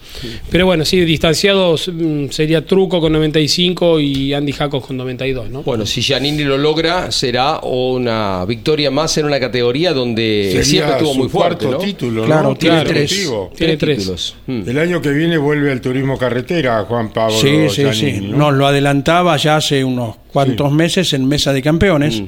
[0.51, 5.63] Pero bueno, sí, distanciados mm, sería Truco con 95 y Andy Jacos con 92, ¿no?
[5.63, 10.93] Bueno, si Giannini lo logra, será una victoria más en una categoría donde Sería siempre
[10.93, 11.85] estuvo muy fuerte, cuarto ¿no?
[11.85, 12.57] título, Claro, ¿no?
[12.57, 13.11] tiene tres.
[13.11, 13.53] Consecutivo.
[13.57, 13.99] Tiene tres.
[13.99, 14.37] títulos.
[14.47, 18.27] El año que viene vuelve al turismo carretera, Juan Pablo Sí, sí, Giannini, sí.
[18.29, 18.37] ¿no?
[18.39, 22.27] Nos lo adelantaba ya hace unos cuantos meses en Mesa de Campeones, Mm.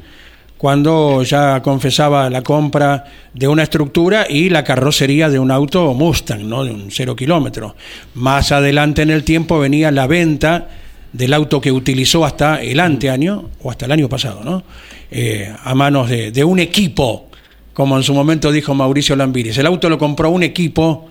[0.59, 6.49] cuando ya confesaba la compra de una estructura y la carrocería de un auto Mustang,
[6.49, 6.65] ¿no?
[6.65, 7.77] De un cero kilómetro.
[8.15, 10.69] Más adelante en el tiempo venía la venta
[11.12, 14.62] del auto que utilizó hasta el anteaño, o hasta el año pasado, ¿no?
[15.11, 17.27] Eh, a manos de, de un equipo,
[17.73, 19.59] como en su momento dijo Mauricio Lambiris.
[19.59, 21.09] El auto lo compró un equipo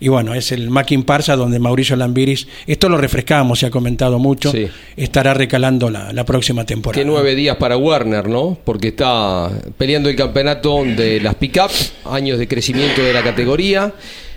[0.00, 4.18] y bueno, es el Mackin Parsa donde Mauricio Lambiris, esto lo refrescamos, se ha comentado
[4.18, 4.68] mucho, Sí.
[4.96, 7.00] estará recalando la, la próxima temporada.
[7.02, 8.56] Que nueve días para Werner, ¿no?
[8.64, 11.70] Porque está peleando el campeonato de las pick-up,
[12.04, 13.92] años de crecimiento de la categoría,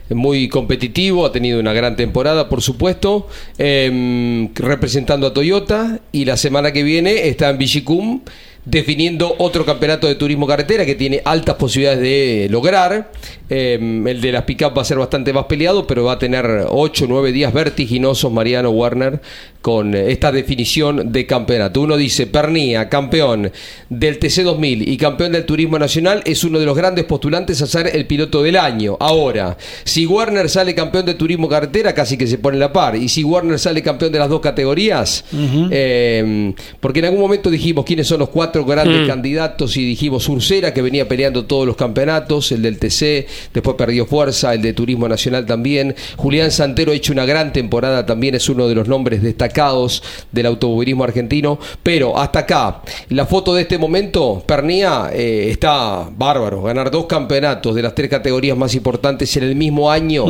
[0.10, 6.36] muy competitivo, ha tenido una gran temporada, por supuesto, em, representando a Toyota y la
[6.36, 8.21] semana que viene está en Vigicum
[8.65, 13.12] definiendo otro campeonato de turismo carretera que tiene altas posibilidades de lograr.
[13.50, 16.67] Em, el de las pick-up va a ser bastante más peleado, pero va a tener
[16.69, 19.19] 8 o 9 días vertiginosos Mariano Werner
[19.62, 21.82] con eh, esta definición de campeonato.
[21.82, 23.52] Uno dice, Pernía, campeón
[23.89, 27.91] del TC2000 y campeón del Turismo Nacional, es uno de los grandes postulantes a ser
[27.93, 28.95] el piloto del año.
[29.00, 32.95] Ahora, si Werner sale campeón de Turismo Carretera, casi que se pone la par.
[32.95, 37.86] Y si Werner sale campeón de las dos categorías, eh, porque en algún momento dijimos
[37.86, 42.52] quiénes son los cuatro grandes candidatos y dijimos Ursera, que venía peleando todos los campeonatos,
[42.52, 45.96] el del TC, después perdió fuerza, el de Turismo Nacional también.
[46.18, 50.46] Julián Santero ha hecho una gran temporada, también es uno de los nombres destacados del
[50.46, 51.60] automovilismo argentino.
[51.84, 56.64] Pero hasta acá, la foto de este momento, Pernía eh, está bárbaro.
[56.64, 60.26] Ganar dos campeonatos de las tres categorías más importantes en el mismo año.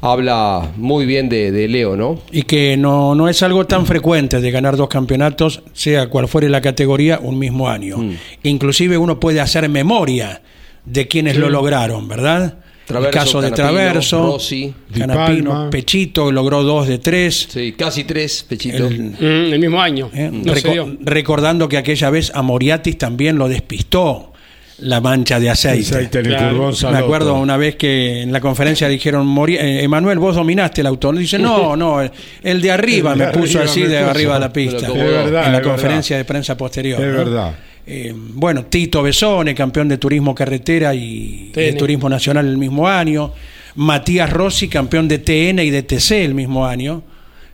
[0.00, 2.20] Habla muy bien de, de Leo, ¿no?
[2.30, 6.48] Y que no, no es algo tan frecuente de ganar dos campeonatos, sea cual fuere
[6.48, 7.98] la categoría, un mismo año.
[7.98, 8.12] Mm.
[8.44, 10.42] Inclusive uno puede hacer memoria
[10.84, 12.58] de quienes lo lograron, ¿verdad?
[12.86, 14.72] Traverso, el caso de Canapino, Traverso, Rossi.
[14.88, 15.70] Di Canapino, Palma.
[15.70, 17.48] Pechito logró dos de tres.
[17.50, 18.86] Sí, casi tres, Pechito.
[18.86, 20.08] El- Mm, el mismo año.
[20.14, 20.30] ¿eh?
[20.32, 24.32] No Reco- recordando que aquella vez a Moriatis también lo despistó
[24.78, 25.94] la mancha de aceite.
[25.94, 26.70] Aceite en el Claro.
[26.70, 30.86] Curbón Me acuerdo una vez que en la conferencia dijeron, eh, Emanuel, vos dominaste el
[30.86, 31.12] auto.
[31.12, 32.10] Dice, no, no, el,
[32.42, 34.10] el de arriba El de me puso arriba así me de puso.
[34.10, 34.86] arriba de la pista.
[34.86, 35.62] Es verdad, en la es verdad.
[35.62, 37.00] conferencia de prensa posterior.
[37.00, 37.16] Es ¿no?
[37.18, 37.54] verdad.
[37.86, 43.32] Eh, bueno, Tito Besone, campeón de turismo carretera y, de turismo nacional el mismo año.
[43.76, 47.02] Matías Rossi, campeón de TN y de TC el mismo año.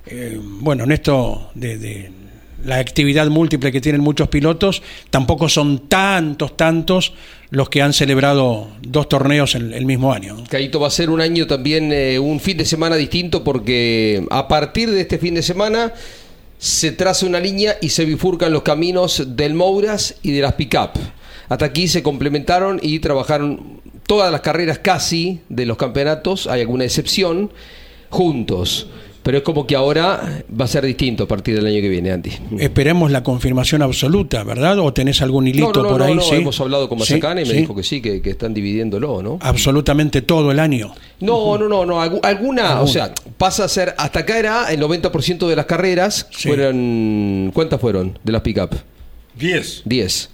[0.06, 2.10] Eh, bueno, en esto de, de
[2.64, 7.14] la actividad múltiple que tienen muchos pilotos, tampoco son tantos, tantos
[7.50, 10.36] los que han celebrado dos torneos el, el mismo año.
[10.36, 10.44] ¿no?
[10.44, 14.48] Caito va a ser un año también, eh, un fin de semana distinto porque a
[14.48, 15.92] partir de este fin de semana
[16.58, 20.90] se traza una línea y se bifurcan los caminos del Mouras y de las pick-up.
[21.48, 26.84] hasta aquí se complementaron y trabajaron todas las carreras casi de los campeonatos, hay alguna
[26.84, 27.50] excepción,
[28.10, 28.86] juntos.
[29.22, 32.10] Pero es como que ahora va a ser distinto a partir del año que viene,
[32.10, 32.30] Andy.
[32.58, 34.78] Esperemos la confirmación absoluta, ¿verdad?
[34.80, 36.14] ¿O tenés algún hilito No, no, no, por no, ahí?
[36.16, 36.34] no, sí.
[36.34, 37.56] hemos hablado con Sí, Mazacane y me sí.
[37.58, 39.38] dijo que sí, que, que están dividiéndolo, ¿no?
[39.40, 40.92] Absolutamente todo el año.
[41.20, 42.02] No, no, no, no.
[42.02, 46.26] algu- Alguna, o sea, pasa a ser, hasta acá era el 90% de las carreras,
[46.32, 46.48] Sí.
[46.48, 48.70] fueron, ¿cuántas fueron de las pick-up?
[49.38, 49.82] 10.
[49.84, 50.30] 10.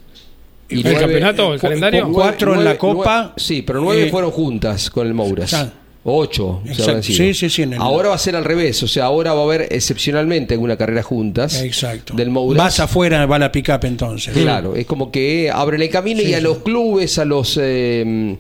[0.70, 2.06] ¿El campeonato, el cu- calendario?
[2.06, 3.16] cu- Cuatro en la Nueve- Copa.
[3.20, 5.50] nueve- sí, pero nueve Eh, fueron juntas con el Mouras.
[5.50, 5.72] Ya.
[6.04, 6.60] Ocho.
[6.64, 6.90] se Exacto.
[6.90, 7.16] habrán sido.
[7.18, 8.82] Sí, sí, sí, en el- Ahora va a ser al revés.
[8.82, 11.60] O sea, ahora va a haber excepcionalmente alguna carrera juntas.
[11.60, 12.14] Exacto.
[12.14, 12.56] Del Mouras.
[12.62, 14.32] Vas afuera, va la pick-up entonces.
[14.34, 18.36] Claro, es como que abren el camino y a los clubes, a los eh,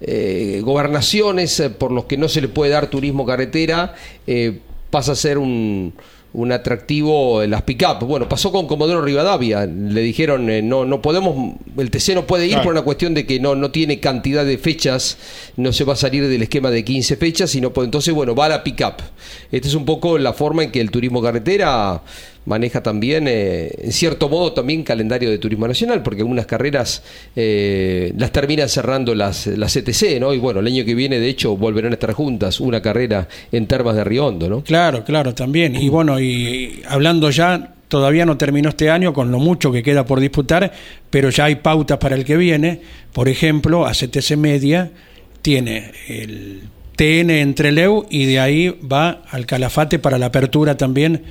[0.00, 3.94] eh, gobernaciones eh, por los que no se le puede dar turismo carretera,
[4.26, 4.58] eh,
[4.90, 5.92] pasa a ser un,
[6.34, 8.06] un atractivo eh, las pick-up.
[8.06, 9.66] Bueno, pasó con Comodoro Rivadavia.
[9.66, 12.64] Le dijeron, eh, no, no podemos, el TC no puede ir Claro.
[12.64, 15.18] por una cuestión de que no, no tiene cantidad de fechas,
[15.56, 18.34] no se va a salir del esquema de 15 fechas, y no puede, entonces, bueno,
[18.34, 18.94] va a la pick-up.
[19.50, 22.02] Esta es un poco la forma en que el turismo carretera
[22.44, 27.02] maneja también, eh, en cierto modo, también calendario de turismo nacional, porque algunas carreras
[27.36, 30.34] eh, las terminan cerrando las, las ETC, ¿no?
[30.34, 33.66] Y bueno, el año que viene, de hecho, volverán a estar juntas una carrera en
[33.66, 34.62] Termas de Riondo, ¿no?
[34.62, 35.76] Claro, claro, también.
[35.76, 40.04] Y bueno, y hablando ya, todavía no terminó este año con lo mucho que queda
[40.04, 40.72] por disputar,
[41.10, 42.80] pero ya hay pautas para el que viene.
[43.12, 44.90] Por ejemplo, ACTC Media
[45.42, 46.62] tiene el
[46.96, 51.22] TN entre Leu y de ahí va al Calafate para la apertura también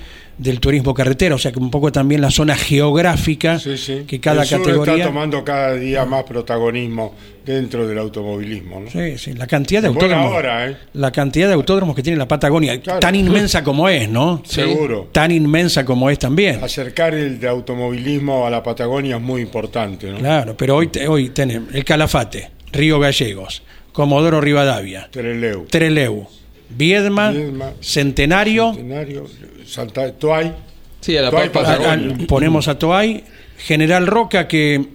[0.41, 4.04] del turismo carretera, o sea que un poco también la zona geográfica Sí, sí.
[4.08, 7.13] que cada el sur categoría está tomando cada día más protagonismo
[7.45, 8.80] dentro del automovilismo.
[8.80, 8.89] ¿no?
[8.89, 10.34] Sí, sí, la cantidad de autódromos.
[10.34, 10.77] hora, ¿eh?
[10.93, 12.99] La cantidad de autódromos que tiene la Patagonia, Claro.
[12.99, 14.41] tan inmensa como es, ¿no?
[14.45, 15.10] Seguro.
[15.12, 16.63] Tan inmensa como es también.
[16.63, 20.10] Acercar el de automovilismo a la Patagonia es muy importante.
[20.10, 20.17] ¿no?
[20.17, 26.27] Claro, pero hoy, te- hoy tenemos el Calafate, Río Gallegos, Comodoro Rivadavia, Treleu, Treleu,
[26.75, 29.27] Viedma, Viedma, Centenario, Centenario,
[29.65, 30.51] Santa Tuay.
[30.99, 32.27] Sí, a la Patagonia.
[32.27, 33.23] ponemos a Toay,
[33.57, 34.86] General Roca, que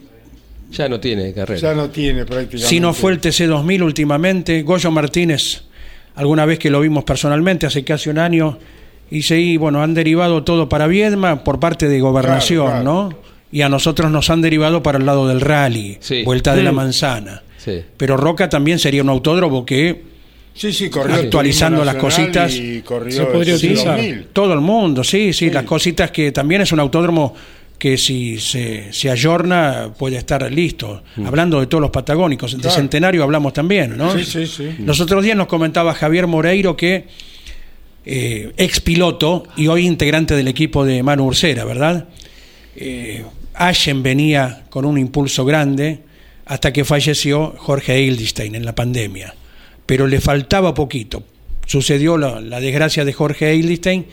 [0.70, 1.60] ya no tiene carrera.
[1.60, 2.68] Ya no tiene prácticamente.
[2.68, 5.62] si no fue el TC2000 últimamente, Goyo Martínez,
[6.14, 8.58] alguna vez que lo vimos personalmente, hace casi un año,
[9.10, 13.08] y sí, bueno, han derivado todo para Viedma por parte de gobernación, Claro, claro.
[13.10, 13.18] ¿no?
[13.52, 16.24] Y a nosotros nos han derivado para el lado del rally, Sí.
[16.24, 16.76] vuelta de la Mm.
[16.76, 17.42] manzana.
[17.58, 17.82] Sí.
[17.96, 20.02] Pero Roca también sería un autódromo que
[20.56, 22.54] Sí, sí, corrió el Actualizando las cositas.
[22.54, 23.96] Y corrió Se podría utilizar.
[23.96, 24.26] 2000.
[24.32, 27.34] todo el mundo, sí, sí, las cositas que también es un autódromo
[27.78, 31.02] que si se, se ayorna puede estar listo.
[31.24, 32.70] Hablando de todos los patagónicos, de.
[32.70, 34.16] Centenario hablamos también, ¿no?
[34.16, 34.76] Sí, sí, sí.
[34.78, 37.06] Los otros días nos comentaba Javier Moreiro que
[38.08, 42.06] eh, ex piloto y hoy integrante del equipo de Manu Ursera, ¿verdad?
[42.76, 46.00] Eh, Allen venía con un impulso grande
[46.44, 49.34] hasta que falleció Jorge Hildestein en la pandemia,
[49.86, 51.22] pero le faltaba poquito.
[51.66, 54.06] Sucedió la, la desgracia de Jorge Hildestein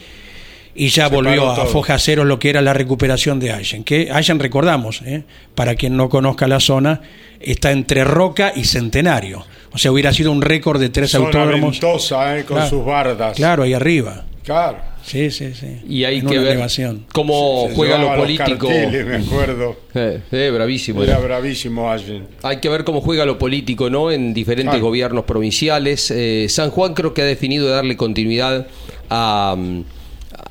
[0.76, 3.84] y ya Se volvió a foja cero lo que era la recuperación de Allen.
[3.84, 5.24] Que Allen, recordamos, ¿eh?
[5.54, 7.02] para quien no conozca la zona,
[7.40, 9.46] está entre Roca y Centenario.
[9.72, 11.80] O sea, hubiera sido un récord de tres Zona autódromos.
[11.80, 12.70] ventosa, eh, con Claro.
[12.70, 13.36] sus bardas.
[13.36, 14.26] Claro, ahí arriba.
[14.44, 14.78] Claro.
[15.04, 15.82] Sí, sí, sí.
[15.88, 17.06] Y hay En que una ver elevación.
[17.14, 18.68] cómo Se juega lo político.
[18.68, 19.76] carteles, me acuerdo.
[19.96, 21.02] Eh, eh, bravísimo.
[21.04, 21.22] Era era.
[21.24, 22.28] bravísimo Allen.
[22.42, 24.12] Hay que ver cómo juega lo político, ¿no?
[24.12, 24.86] En diferentes Claro.
[24.86, 26.12] gobiernos provinciales.
[26.12, 28.68] Eh, San Juan creo que ha definido darle continuidad
[29.10, 29.84] a, mm,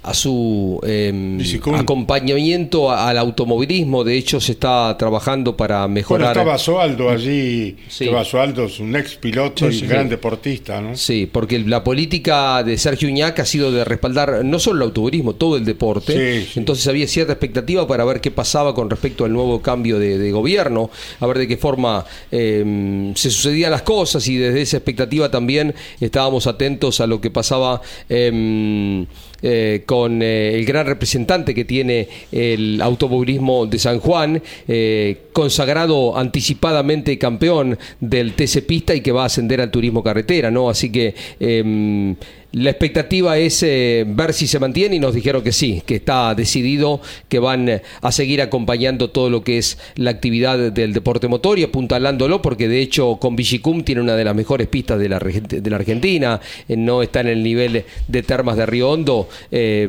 [0.02, 1.74] a su eh, Bicicún.
[1.76, 4.04] acompañamiento al automovilismo.
[4.04, 6.36] De hecho, se está trabajando para Bueno, mejorar.
[6.36, 7.76] está Basualdo allí.
[7.88, 8.06] Sí.
[8.06, 10.10] que Basualdo es un ex piloto Sí, y sí, gran sí.
[10.10, 10.96] deportista, ¿no?
[10.96, 15.34] Sí, porque la política de Sergio Uñac ha sido de respaldar no solo el automovilismo,
[15.34, 16.40] todo el deporte.
[16.42, 16.58] Sí, sí.
[16.58, 20.30] Entonces había cierta expectativa para ver qué pasaba con respecto al nuevo cambio de, de
[20.32, 25.30] gobierno, a ver de qué forma eh, se sucedían las cosas y desde esa expectativa
[25.30, 27.80] también estábamos atentos a lo que pasaba.
[28.08, 29.06] eh,
[29.42, 36.16] eh, con eh, el gran representante que tiene el automovilismo de San Juan, eh, consagrado
[36.16, 40.70] anticipadamente campeón del TC Pista y que va a ascender al turismo carretera, ¿no?
[40.70, 42.14] Así que em,
[42.52, 46.34] la expectativa es eh, ver si se mantiene y nos dijeron que sí, que está
[46.34, 51.28] decidido, que van eh, a seguir acompañando todo lo que es la actividad del deporte
[51.28, 55.08] motor y apuntalándolo porque de hecho con Vigicum tiene una de las mejores pistas de
[55.08, 59.28] la, de la Argentina, eh, no está en el nivel de Termas de Río Hondo,
[59.50, 59.88] eh,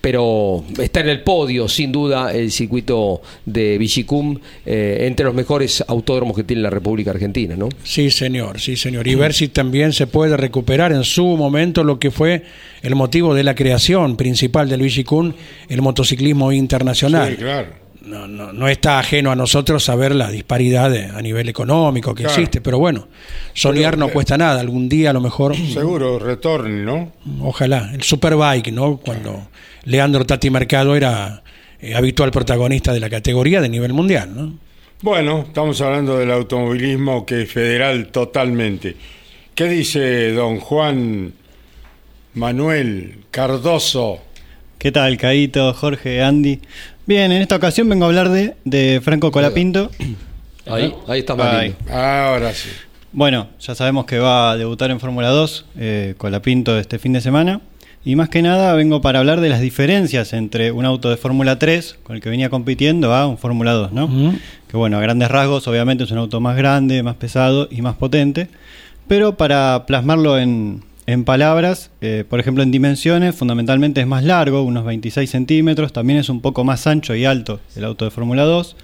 [0.00, 5.84] pero está en el podio sin duda el circuito de Vigicum eh, entre los mejores
[5.86, 7.68] autódromos que tiene la República Argentina, ¿no?
[7.82, 9.06] Sí, señor, sí, señor.
[9.08, 12.42] Y ver si también se puede recuperar en su momento lo que fue
[12.82, 15.34] el motivo de la creación principal del Vigicún,
[15.68, 17.30] el motociclismo internacional.
[17.30, 17.68] Sí, claro.
[18.02, 22.24] no, no, no está ajeno a nosotros saber la disparidad de- a nivel económico que
[22.24, 22.34] Claro.
[22.38, 23.08] existe, pero bueno,
[23.54, 27.12] soñar Pero, no eh, cuesta nada, algún día a lo mejor, Seguro, retorne, ¿no?
[27.40, 28.98] ojalá, el Superbike, ¿no?
[28.98, 29.48] Cuando
[29.84, 31.42] Leandro Tati Mercado era
[31.80, 34.58] eh, habitual protagonista de la categoría de nivel mundial, ¿no?
[35.00, 38.96] Bueno, estamos hablando del automovilismo que es federal totalmente.
[39.54, 41.32] ¿Qué dice don Juan
[42.34, 44.18] Manuel Cardoso?
[44.78, 46.60] ¿Qué tal, Caito, Jorge, Andy?
[47.06, 49.90] Bien, en esta ocasión vengo a hablar de, de Franco Colapinto.
[50.66, 51.76] Ahí, ahí está lindo.
[51.90, 52.70] Ahora sí.
[53.12, 57.20] Bueno, ya sabemos que va a debutar en Fórmula 2 eh, Colapinto este fin de
[57.20, 57.60] semana.
[58.02, 61.58] Y más que nada vengo para hablar de las diferencias entre un auto de Fórmula
[61.58, 64.08] 3 con el que venía compitiendo a un Fórmula 2, ¿no?
[64.68, 67.96] Que bueno, a grandes rasgos obviamente es un auto más grande, más pesado y más
[67.96, 68.48] potente.
[69.06, 74.62] Pero para plasmarlo en, en palabras, eh, por ejemplo en dimensiones, fundamentalmente es más largo,
[74.62, 78.44] unos 26 centímetros, también es un poco más ancho y alto el auto de Fórmula
[78.44, 78.76] 2.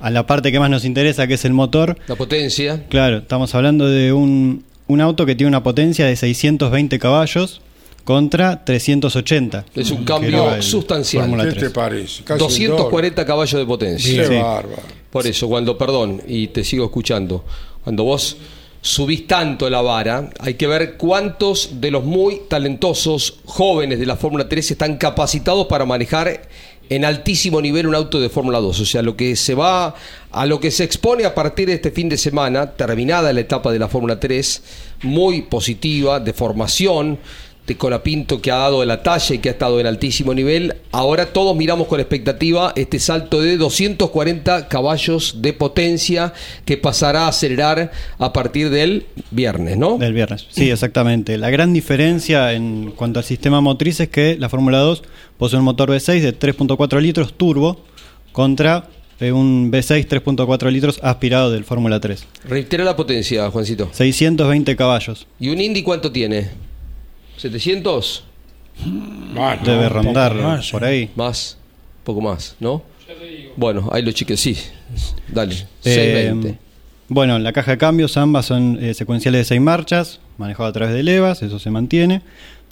[0.00, 2.84] A la parte que más nos interesa, que es el motor, La potencia.
[2.88, 7.60] Claro, estamos hablando de un, un auto que tiene una potencia de 620 caballos
[8.04, 9.64] contra 380.
[9.74, 11.30] Es un cambio sustancial.
[11.36, 11.56] ¿Qué 3.
[11.58, 12.22] te parece?
[12.24, 12.34] Casi
[12.64, 14.22] el 240 caballos de potencia.
[14.22, 14.34] Qué Sí.
[14.34, 14.82] bárbaro.
[15.10, 17.44] Por eso, cuando, perdón, y te sigo escuchando,
[17.82, 18.36] cuando vos
[18.84, 24.14] subís tanto la vara, hay que ver cuántos de los muy talentosos jóvenes de la
[24.14, 26.42] Fórmula 3 están capacitados para manejar
[26.90, 28.80] en altísimo nivel un auto de Fórmula 2.
[28.80, 29.94] O sea, lo que se va,
[30.30, 33.72] a lo que se expone a partir de este fin de semana, terminada la etapa
[33.72, 34.62] de la Fórmula 3,
[35.04, 37.18] muy positiva, de formación,
[37.66, 40.74] de Colapinto que ha dado de la talla y que ha estado en altísimo nivel.
[40.92, 46.32] Ahora todos miramos con expectativa este salto de 240 caballos de potencia
[46.64, 49.98] que pasará a acelerar a partir del viernes, ¿no?
[49.98, 50.46] Del viernes.
[50.50, 51.38] Sí, exactamente.
[51.38, 55.02] La gran diferencia en cuanto al sistema motriz es que la Fórmula 2
[55.38, 57.80] posee un motor V6 de 3.4 litros turbo
[58.32, 58.88] contra
[59.20, 62.26] eh, un V6 3.4 litros aspirado del Fórmula 3.
[62.44, 63.88] Reitera la potencia, Juancito.
[63.92, 65.26] 620 caballos.
[65.38, 66.50] ¿Y un Indy cuánto tiene?
[67.48, 68.22] ¿700?
[69.34, 70.86] Bueno, Debe rondar más, por ¿eh?
[70.86, 71.10] ahí.
[71.14, 71.58] Más,
[72.02, 72.82] poco más, ¿no?
[73.56, 74.56] Bueno, ahí los chiques, sí.
[75.28, 75.66] Dale, Eh,
[76.34, 76.58] 620.
[77.08, 80.94] bueno, la caja de cambios ambas son eh, secuenciales de 6 marchas, manejado a través
[80.94, 82.22] de levas, eso se mantiene.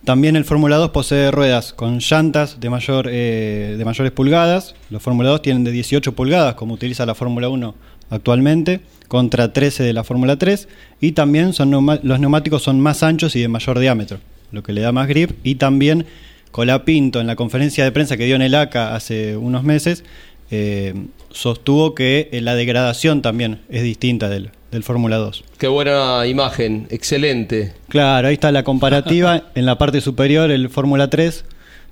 [0.05, 4.75] También el Fórmula 2 posee ruedas con llantas de, mayor, eh, de mayores pulgadas.
[4.91, 7.75] Los Fórmula 2 tienen de 18 pulgadas, como utiliza la Fórmula 1
[8.11, 10.67] actualmente, contra 13 de la Fórmula 3.
[11.01, 14.19] Y también son neuma- los neumáticos son más anchos y de mayor diámetro,
[14.53, 15.33] lo que le da más grip.
[15.43, 16.07] Y también
[16.51, 20.05] Colapinto, en la conferencia de prensa que dio en el ACA hace unos meses,
[20.51, 20.95] eh,
[21.31, 25.45] sostuvo que eh, la degradación también es distinta del, del Fórmula 2.
[25.59, 27.73] Qué buena imagen, excelente.
[27.89, 29.45] Claro, ahí está la comparativa.
[29.55, 31.45] en la parte superior el Fórmula 3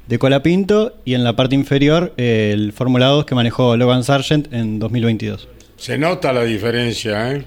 [0.08, 4.52] de Colapinto y en la parte inferior eh, el Fórmula 2 que manejó Logan Sargent
[4.52, 5.48] en 2022.
[5.76, 7.44] Se nota la diferencia, ¿eh?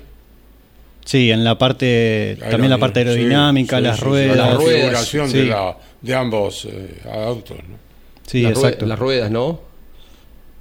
[1.05, 4.37] Sí, en la parte también la parte aerodinámica, sí, las sí, ruedas.
[4.37, 5.37] La configuración sí.
[5.37, 7.75] de, la- de ambos eh, autos, ¿no?
[8.25, 8.85] Sí, las, exacto.
[8.85, 9.59] las ruedas, ¿no?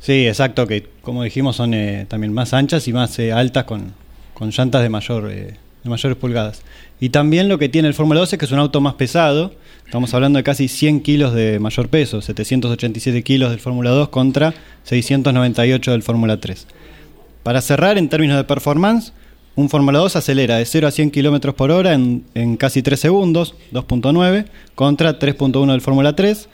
[0.01, 3.95] Sí, exacto, que como dijimos son eh, también más anchas y más eh, altas con,
[4.35, 6.63] con llantas de mayor eh, de mayores pulgadas.
[7.01, 9.53] Y también lo que tiene el Fórmula 2 es que es un auto más pesado.
[9.85, 14.55] Estamos hablando de casi 100 kilos de mayor peso, 787 kilos del Fórmula 2 contra
[14.85, 16.67] 698 del Fórmula 3.
[17.43, 19.13] Para cerrar, en términos de performance,
[19.55, 22.99] un Fórmula 2 acelera de 0 a 100 kilómetros por hora en, en casi 3
[22.99, 26.49] segundos, 2.9, contra 3.1 del Fórmula 3.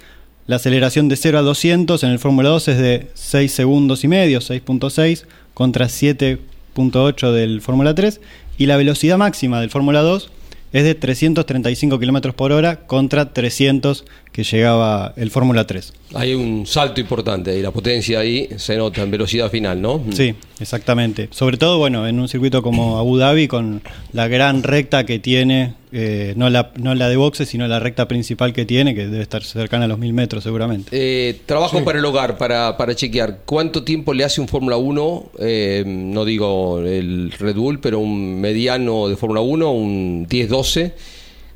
[0.46, 4.08] La aceleración de 0 a 200 en el Fórmula 2 es de 6 segundos y
[4.08, 5.24] medio, 6.6,
[5.54, 8.20] contra 7.8 del Fórmula 3.
[8.56, 10.30] Y la velocidad máxima del Fórmula 2
[10.72, 15.92] es de 335 kilómetros por hora contra 300 que llegaba el Fórmula 3.
[16.14, 20.02] Hay un salto importante y la potencia ahí se nota en velocidad final, ¿no?
[20.10, 21.28] Sí, exactamente.
[21.30, 25.74] Sobre todo, bueno, en un circuito como Abu Dhabi, con la gran recta que tiene,
[25.92, 29.22] eh, no, la, no la de boxes, sino la recta principal que tiene, que debe
[29.22, 30.88] estar cercana a los mil metros seguramente.
[30.92, 33.38] Eh, trabajo para el hogar, para, para chequear.
[33.44, 35.30] ¿Cuánto tiempo le hace un Fórmula 1?
[35.40, 40.92] eh, no digo el Red Bull, pero un mediano de Fórmula 1, un 10-12,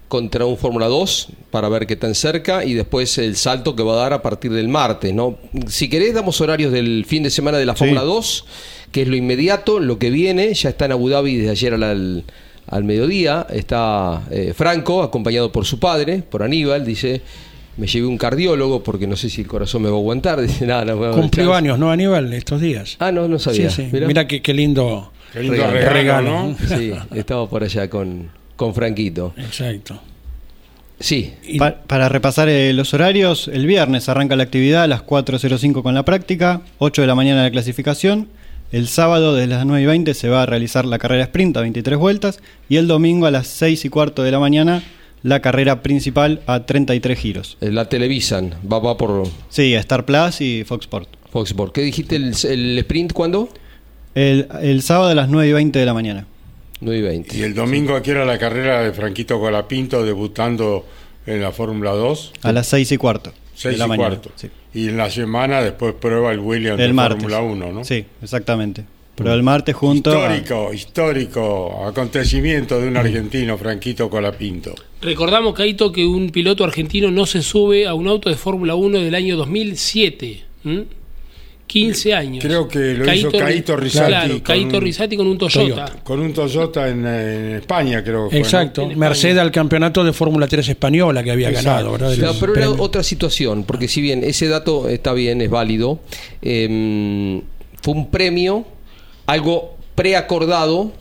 [0.09, 3.95] contra un Fórmula 2, para ver qué tan cerca, y después el salto que va
[3.95, 5.15] a dar a partir del martes.
[5.15, 5.39] ¿no?
[5.69, 7.79] Si querés, damos horarios del fin de semana de la Sí.
[7.79, 8.45] Fórmula 2,
[8.93, 10.53] que es lo inmediato, lo que viene.
[10.53, 12.25] Ya está en Abu Dhabi desde ayer al,
[12.69, 13.47] al, mediodía.
[13.51, 17.21] Está eh, Franco, acompañado por su padre, por Aníbal, dice.
[17.75, 20.39] Me llevé un cardiólogo porque no sé si el corazón me va a aguantar.
[20.43, 21.57] Dice, nada, no, Cumplió chance".
[21.59, 22.97] años, ¿no, Aníbal, estos días?
[22.99, 23.71] Ah, no, no sabía.
[23.71, 23.89] sí, sí.
[23.91, 24.07] Mirá.
[24.07, 25.11] Mira qué, qué lindo.
[25.33, 25.73] Qué lindo Regalo.
[25.91, 26.57] regalo, Regalo.
[26.61, 26.77] ¿no?
[26.79, 29.33] Sí, estaba por allá con, con Franquito.
[29.39, 29.99] Exacto.
[31.01, 31.33] Sí.
[31.45, 35.83] Y- Pa- para repasar eh, los horarios, el viernes arranca la actividad a las 4.05
[35.83, 38.29] con la práctica, 8 de la mañana la clasificación.
[38.73, 41.61] El sábado desde las 9 y 20 se va a realizar la carrera sprint a
[41.61, 44.83] 23 vueltas y el domingo a las 6 y cuarto de la mañana
[45.23, 47.57] la carrera principal a 33 giros.
[47.61, 51.09] La televisan, va, va por Sí, Star Plus y Fox Sport.
[51.31, 51.73] Fox Sports.
[51.75, 53.49] ¿Qué dijiste el, el sprint cuándo?
[54.15, 56.27] El, el sábado a las 9 y 20 de la mañana.
[56.81, 57.37] 9 y 20.
[57.39, 60.85] Y el domingo aquí era la carrera de Franquito Colapinto debutando
[61.27, 63.33] en la Fórmula 2, A las 6 y cuarto.
[63.55, 64.09] 6 de la y mañana.
[64.09, 64.31] cuarto.
[64.35, 64.49] Sí.
[64.75, 67.23] Y en la semana después prueba el Williams El de martes.
[67.23, 67.85] Fórmula 1, ¿no?
[67.85, 68.85] Sí, exactamente.
[69.15, 74.75] Pero el martes junto a- Histórico, histórico acontecimiento de un argentino, Franquito Colapinto.
[75.03, 79.01] Recordamos, Caito, que un piloto argentino no se sube a un auto de Fórmula 1
[79.01, 80.45] del año 2007.
[80.65, 80.85] ¿m?
[81.73, 82.45] 15 años.
[82.45, 85.61] Creo que lo hizo Caito Rizzati Claro, con Caito un- Rizzati con un Toyota.
[85.87, 85.93] Toyota.
[86.05, 88.39] Con un Toyota en, en España, creo que fue.
[88.41, 88.45] ¿no?
[88.45, 88.99] Exacto, España.
[88.99, 91.71] merced al campeonato de Fórmula 3 española que había Exacto.
[91.71, 92.15] ganado, ¿verdad?
[92.17, 96.01] Claro, pero era otra situación, porque si bien ese dato está bien, es válido,
[96.43, 97.41] eh,
[97.81, 98.67] fue un premio,
[99.27, 100.93] algo preacordado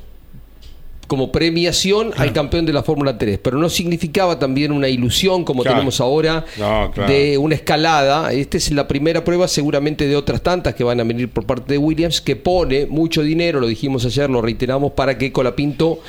[1.08, 5.62] como premiación al campeón de la Fórmula 3, pero no significaba también una ilusión como
[5.64, 5.78] Claro.
[5.78, 7.12] tenemos ahora No, claro.
[7.12, 8.32] de una escalada.
[8.32, 11.74] Esta es la primera prueba seguramente de otras tantas que van a venir por parte
[11.74, 16.00] de Williams, que pone mucho dinero, lo dijimos ayer, lo reiteramos, para que Colapinto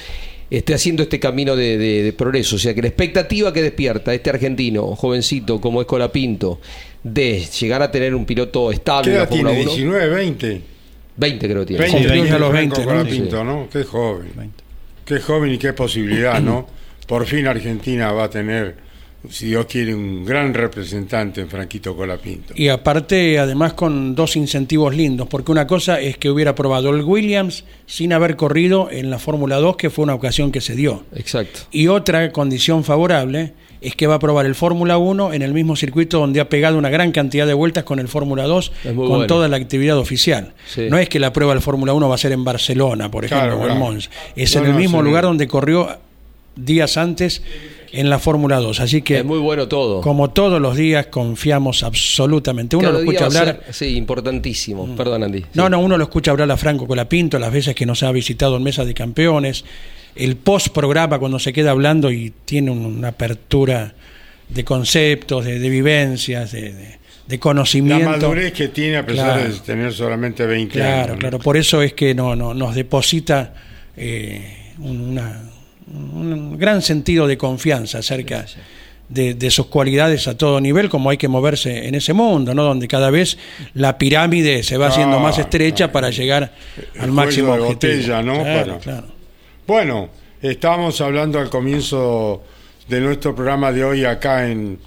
[0.50, 2.56] esté haciendo este camino de, de- de progreso.
[2.56, 6.60] O sea que la expectativa que despierta este argentino, jovencito como es Colapinto,
[7.02, 9.50] de llegar a tener un piloto estable ¿Qué en la tiene?
[9.50, 10.60] 1, 19, 20.
[11.16, 11.82] 20 creo que tiene.
[11.82, 12.86] 20, Cumplió ya los Franco 20, ¿no?
[12.86, 13.44] Colapinto, Sí.
[13.44, 13.68] ¿no?
[13.72, 14.52] Qué joven.
[15.04, 16.66] Qué joven y qué posibilidad, ¿no?
[17.06, 18.76] Por fin Argentina va a tener,
[19.28, 22.54] si Dios quiere, un gran representante en Franquito Colapinto.
[22.56, 27.02] Y aparte, además, con dos incentivos lindos, porque una cosa es que hubiera probado el
[27.02, 31.04] Williams sin haber corrido en la Fórmula 2, que fue una ocasión que se dio.
[31.14, 31.60] Exacto.
[31.72, 35.76] Y otra condición favorable es que va a probar el Fórmula 1 en el mismo
[35.76, 39.02] circuito donde ha pegado una gran cantidad de vueltas con el Fórmula 2, Es muy
[39.06, 39.26] con bueno.
[39.26, 40.52] toda la actividad oficial.
[40.66, 40.88] Sí.
[40.90, 43.56] No es que la prueba del Fórmula 1 va a ser en Barcelona, por ejemplo,
[43.56, 43.78] Claro, o en.
[43.78, 44.10] Mons.
[44.36, 45.04] Es No, en el no, mismo sí.
[45.04, 45.88] lugar donde corrió
[46.54, 47.42] días antes
[47.92, 48.80] en la Fórmula 2.
[48.80, 50.00] Así que, Es muy bueno todo.
[50.00, 52.76] como todos los días, confiamos absolutamente.
[52.76, 53.60] Uno Cada lo escucha hablar.
[53.64, 54.86] ser- sí, importantísimo.
[54.96, 55.44] Perdón, Andy.
[55.54, 55.70] No, Sí.
[55.70, 58.62] no, uno lo escucha hablar a Franco Colapinto las veces que nos ha visitado en
[58.62, 59.64] Mesa de Campeones,
[60.16, 63.94] el post programa cuando se queda hablando y tiene un- una apertura
[64.48, 68.10] de conceptos, de, de vivencias, de, de- de La conocimiento.
[68.10, 69.52] madurez que tiene a pesar Claro.
[69.54, 71.10] de tener solamente 20 Claro, años.
[71.14, 71.18] ¿no?
[71.18, 71.38] claro.
[71.38, 73.54] Por eso es que no, no, nos deposita
[73.96, 75.40] eh, un- una-
[75.94, 78.46] un gran sentido de confianza acerca
[79.08, 82.62] de, de sus cualidades a todo nivel, como hay que moverse en ese mundo, ¿no?
[82.64, 83.36] Donde cada vez
[83.74, 85.92] la pirámide se va haciendo más Claro, estrecha claro.
[85.92, 86.52] para llegar
[86.94, 87.92] El al máximo cuello de objetivo.
[87.94, 88.32] botella, ¿no?
[88.42, 89.06] Claro, Para- claro.
[89.72, 90.10] Bueno,
[90.42, 92.42] estábamos hablando al comienzo
[92.88, 94.78] de nuestro programa de hoy acá en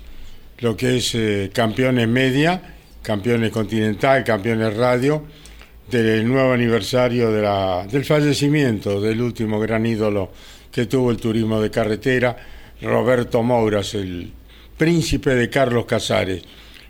[0.59, 2.61] lo que es eh, Campeones Media,
[3.01, 5.23] Campeones Continental, Campeones Radio,
[5.89, 10.29] del nuevo aniversario del fallecimiento del último gran ídolo
[10.71, 12.37] que tuvo el turismo de carretera,
[12.79, 14.31] Roberto Mouras, el
[14.77, 16.43] príncipe de Carlos Casares.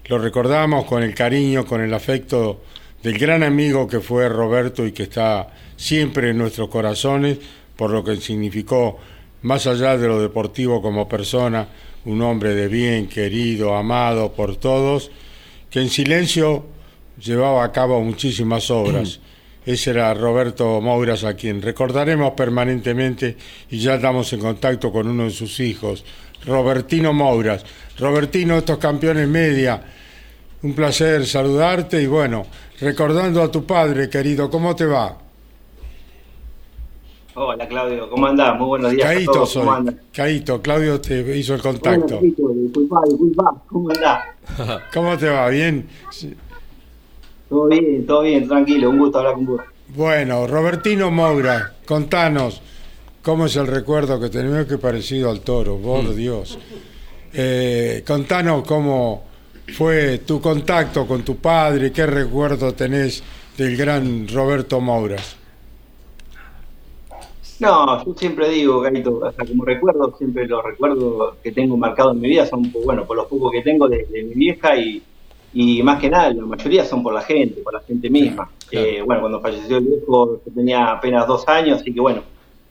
[0.08, 2.62] Lo recordamos con el cariño, con el afecto
[3.02, 7.38] del gran amigo que fue Roberto y que está siempre en nuestros corazones
[7.76, 8.98] por lo que significó,
[9.42, 11.68] más allá de lo deportivo como persona,
[12.06, 15.12] un hombre de bien, querido, amado por todos,
[15.70, 16.66] que en silencio
[17.20, 19.20] llevaba a cabo muchísimas obras.
[19.66, 23.36] Ese era Roberto Mouras, a quien recordaremos permanentemente
[23.72, 26.06] y ya estamos en contacto con uno de sus hijos,
[26.46, 27.66] Robertino Mouras.
[27.98, 29.82] Robertino, estos campeones media,
[30.62, 32.46] un placer saludarte y bueno,
[32.80, 35.25] recordando a tu padre, querido, ¿cómo te va?
[37.38, 38.58] Hola Claudio, ¿cómo andás?
[38.58, 39.96] Muy buenos días a Caíto todos, ¿cómo soy.
[40.14, 42.22] Caíto, Claudio te hizo el contacto.
[42.22, 44.24] Bueno, disculpa, disculpa, ¿cómo andás?
[44.94, 45.50] ¿Cómo te va?
[45.50, 45.86] ¿Bien?
[47.50, 49.62] Todo bien, todo bien, tranquilo, un gusto hablar con vos.
[49.90, 52.62] Bueno, Robertino Moura, contanos
[53.22, 56.58] cómo es el recuerdo que tenemos que parecido al toro, por Dios.
[57.34, 59.26] Eh, contanos cómo
[59.74, 63.22] fue tu contacto con tu padre, qué recuerdo tenés
[63.58, 65.36] del gran Roberto Mouras.
[67.60, 72.14] No, yo siempre digo, Gaito, o sea, como recuerdo, siempre los recuerdos que tengo marcados
[72.14, 74.76] en mi vida son, pues, bueno, por los pocos que tengo de, de mi vieja
[74.78, 75.02] y,
[75.54, 78.50] y más que nada, la mayoría son por la gente, por la gente misma.
[78.70, 78.86] Claro.
[78.88, 82.24] Eh, bueno, cuando falleció el viejo yo tenía apenas dos años, así que bueno,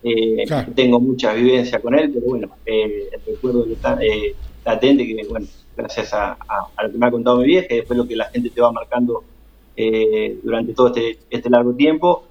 [0.02, 0.70] eh, Claro.
[0.76, 4.34] tengo mucha vivencia con él, pero bueno, eh, el recuerdo que está eh,
[4.66, 7.76] latente, que bueno, gracias a, a- a lo que me ha contado mi vieja y
[7.76, 9.24] después lo que la gente te va marcando
[9.76, 12.24] eh, durante todo este, este largo tiempo,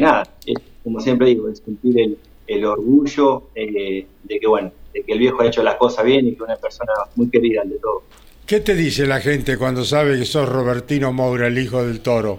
[0.00, 5.02] nada, es, como siempre digo, es sentir el, el orgullo eh, de que, bueno, de
[5.02, 7.62] que el viejo ha hecho las cosas bien y que es una persona muy querida
[7.62, 8.02] ante todo.
[8.46, 12.38] ¿Qué te dice la gente cuando sabe que sos Robertino Moura, el hijo del toro?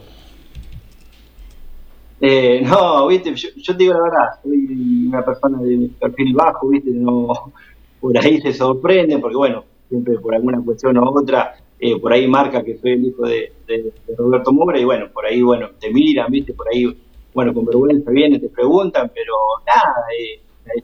[2.21, 6.69] Eh, no, viste, yo, yo, te digo la verdad, soy una persona de perfil bajo,
[6.69, 7.51] viste, no,
[7.99, 12.27] por ahí se sorprende, porque bueno, siempre por alguna cuestión u otra, eh, por ahí
[12.27, 15.71] marca que soy el hijo de, de, de, Roberto Moura y bueno, por ahí, bueno,
[15.79, 16.85] te miran, viste, por ahí,
[17.33, 19.33] bueno, con vergüenza vienen, te preguntan, pero
[19.65, 20.83] nada, eh,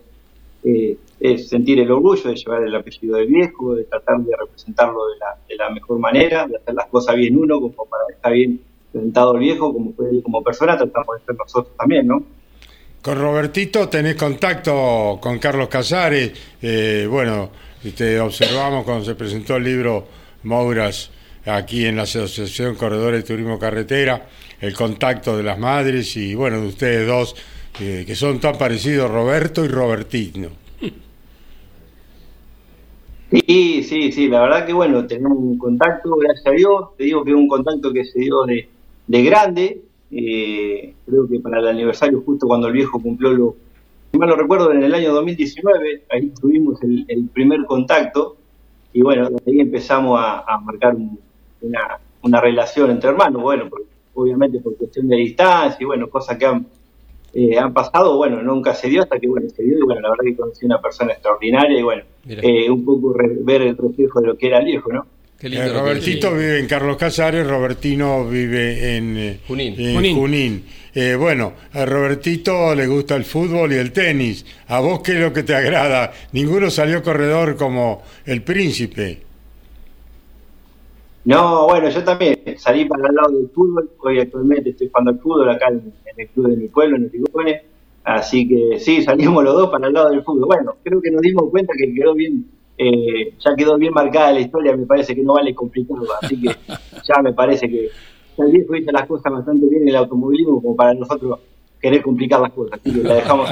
[0.64, 5.00] eh, es sentir el orgullo de llevar el apellido del viejo, de tratar de representarlo
[5.48, 9.34] de la, mejor manera, de hacer las cosas bien uno, como para estar bien presentado
[9.34, 9.94] el viejo, como
[10.24, 12.24] como persona, tratamos de ser nosotros también, ¿no?
[13.02, 17.50] Con Robertito tenés contacto con Carlos Casares, eh, bueno,
[17.96, 20.06] te observamos cuando se presentó el libro
[20.44, 21.10] Mouras
[21.46, 24.28] aquí en la Asociación Corredores de Turismo Carretera,
[24.62, 27.36] el contacto de las madres y bueno, de ustedes dos,
[27.80, 30.50] eh, que son tan parecidos, Roberto y Robertino.
[33.32, 37.24] Sí, sí, sí, la verdad que bueno, tenemos un contacto, gracias a Dios, te digo
[37.24, 38.68] que es un contacto que se dio de,
[39.06, 39.82] de grande,
[40.12, 43.56] eh, creo que para el aniversario justo cuando el viejo cumplió lo,
[44.12, 48.38] si mal no recuerdo, en el año 2019, ahí tuvimos el, primer contacto.
[48.92, 51.20] Y bueno, ahí empezamos a, marcar un,
[51.62, 53.84] una, una, relación entre hermanos, bueno, por,
[54.14, 56.66] obviamente por cuestión de distancia y bueno, cosas que han,
[57.34, 60.10] eh, han pasado, bueno, nunca se dio hasta que bueno, se dio y bueno, la
[60.10, 64.22] verdad que conocí una persona extraordinaria y bueno, eh, un poco re, ver el reflejo
[64.22, 65.06] de lo que era el viejo, ¿no?
[65.42, 69.74] Eh, Robertito vive en Carlos Casares, Robertino vive en eh, Junín.
[69.80, 70.16] En Junín.
[70.16, 70.66] Junín.
[70.94, 74.46] Eh, bueno, a Robertito le gusta el fútbol y el tenis.
[74.68, 76.12] ¿A vos qué es lo que te agrada?
[76.34, 79.29] Ninguno salió corredor como el príncipe.
[81.26, 83.90] No, bueno, yo también salí para el lado del fútbol.
[84.00, 87.04] Hoy actualmente estoy jugando al fútbol acá en, en el club de mi pueblo, en
[87.04, 87.62] el Tigones.
[88.04, 90.48] Así que sí, salimos los dos para el lado del fútbol.
[90.48, 92.46] Bueno, creo que nos dimos cuenta que quedó bien
[92.82, 96.48] eh, ya quedó bien marcada la historia, me parece que no vale complicarlo, así que
[97.04, 97.90] ya me parece que
[98.38, 101.40] viejo hizo las cosas bastante bien en el automovilismo como para nosotros
[101.82, 103.50] querer complicar las cosas, la dejamos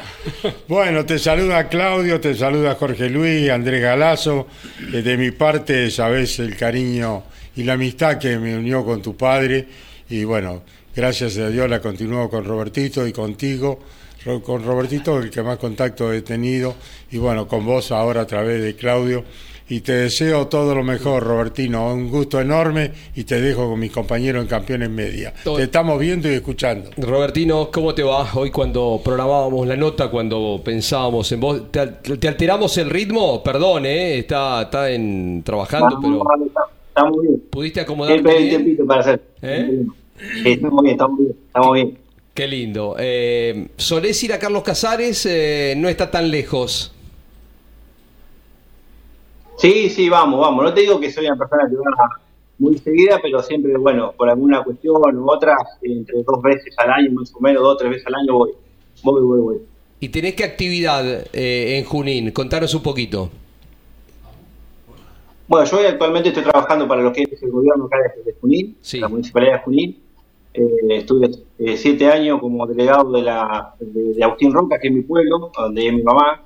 [0.68, 4.46] Bueno, te saluda Claudio, te saluda Jorge Luis, Andrés Galazo,
[4.92, 7.24] eh, de mi parte sabes el cariño
[7.56, 9.66] y la amistad que me unió con tu padre.
[10.08, 10.62] Y bueno,
[10.96, 13.78] gracias a Dios la continúo con Robertito y contigo
[14.42, 16.74] con Robertito, el que más contacto he tenido,
[17.12, 19.24] y bueno, con vos ahora a través de Claudio.
[19.68, 21.92] Y te deseo todo lo mejor, Robertino.
[21.92, 25.34] Un gusto enorme y te dejo con mis compañeros en Campeones Media.
[25.42, 25.56] Todo.
[25.56, 26.90] Te estamos viendo y escuchando.
[26.96, 28.28] Robertino, ¿cómo te va?
[28.34, 33.42] Hoy cuando programábamos la nota, cuando pensábamos en vos, ¿te, te alteramos el ritmo?
[33.42, 34.18] Perdón, ¿eh?
[34.20, 36.22] Está, está en, trabajando, pero...
[36.88, 37.42] Estamos bien.
[37.50, 38.76] ¿Pudiste acomodar bien?
[38.86, 39.22] para hacer.
[39.42, 39.84] ¿Eh?
[40.44, 41.98] Estamos bien, estamos bien, estamos bien.
[42.34, 42.96] Qué lindo.
[42.98, 45.24] Eh, ¿Solés ir a Carlos Casares?
[45.26, 46.92] Eh, no está tan lejos.
[49.56, 50.64] Sí, sí, vamos, vamos.
[50.64, 52.20] No te digo que soy una persona que va
[52.58, 57.10] muy seguida, pero siempre, bueno, por alguna cuestión u otra, entre dos veces al año,
[57.12, 58.50] más o menos, dos o tres veces al año voy.
[59.02, 59.56] Voy, voy, voy.
[60.00, 62.30] ¿Y tenés qué actividad eh, en Junín?
[62.32, 63.30] Contanos un poquito.
[65.48, 68.98] Bueno, yo actualmente estoy trabajando para lo que es el gobierno acá de Junín, sí.
[68.98, 70.05] la municipalidad de Junín.
[70.56, 74.94] Eh, estuve eh, siete años como delegado de, la, de, de, Agustín Roca, que es
[74.94, 76.42] mi pueblo, donde es mi mamá.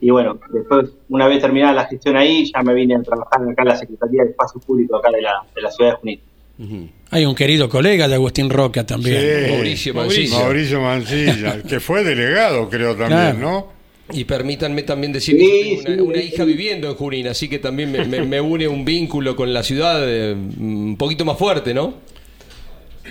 [0.00, 3.62] Y bueno, después, una vez terminada la gestión ahí, ya me vine a trabajar acá
[3.62, 6.20] en la Secretaría de Espacio Público acá de la, de la ciudad de Junín.
[6.58, 6.90] Uh -huh.
[7.10, 9.20] Hay un querido colega de Agustín Roca también.
[9.20, 10.38] Sí, Mauricio Mancilla.
[10.38, 13.38] Mauricio Mancilla, que fue delegado, creo también, claro.
[13.38, 13.80] ¿no?
[14.12, 17.48] Y permítanme también decir sí, que tengo una, sí, una, hija viviendo en Junín, así
[17.48, 21.38] que también me, me, me une un vínculo con la ciudad eh, un poquito más
[21.38, 21.94] fuerte, ¿no?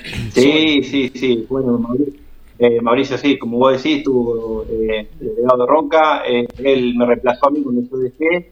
[0.33, 1.45] Sí, sí, sí.
[1.49, 2.13] Bueno, Mauricio,
[2.59, 6.23] eh, Mauricio sí, como vos decís, estuvo eh, delegado de Roca.
[6.27, 8.51] Eh, él me reemplazó a mí cuando yo dejé.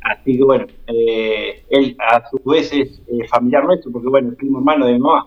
[0.00, 4.36] Así que bueno, eh, él a su vez es eh, familiar nuestro, porque bueno, es
[4.36, 5.26] primo hermano de mi mamá.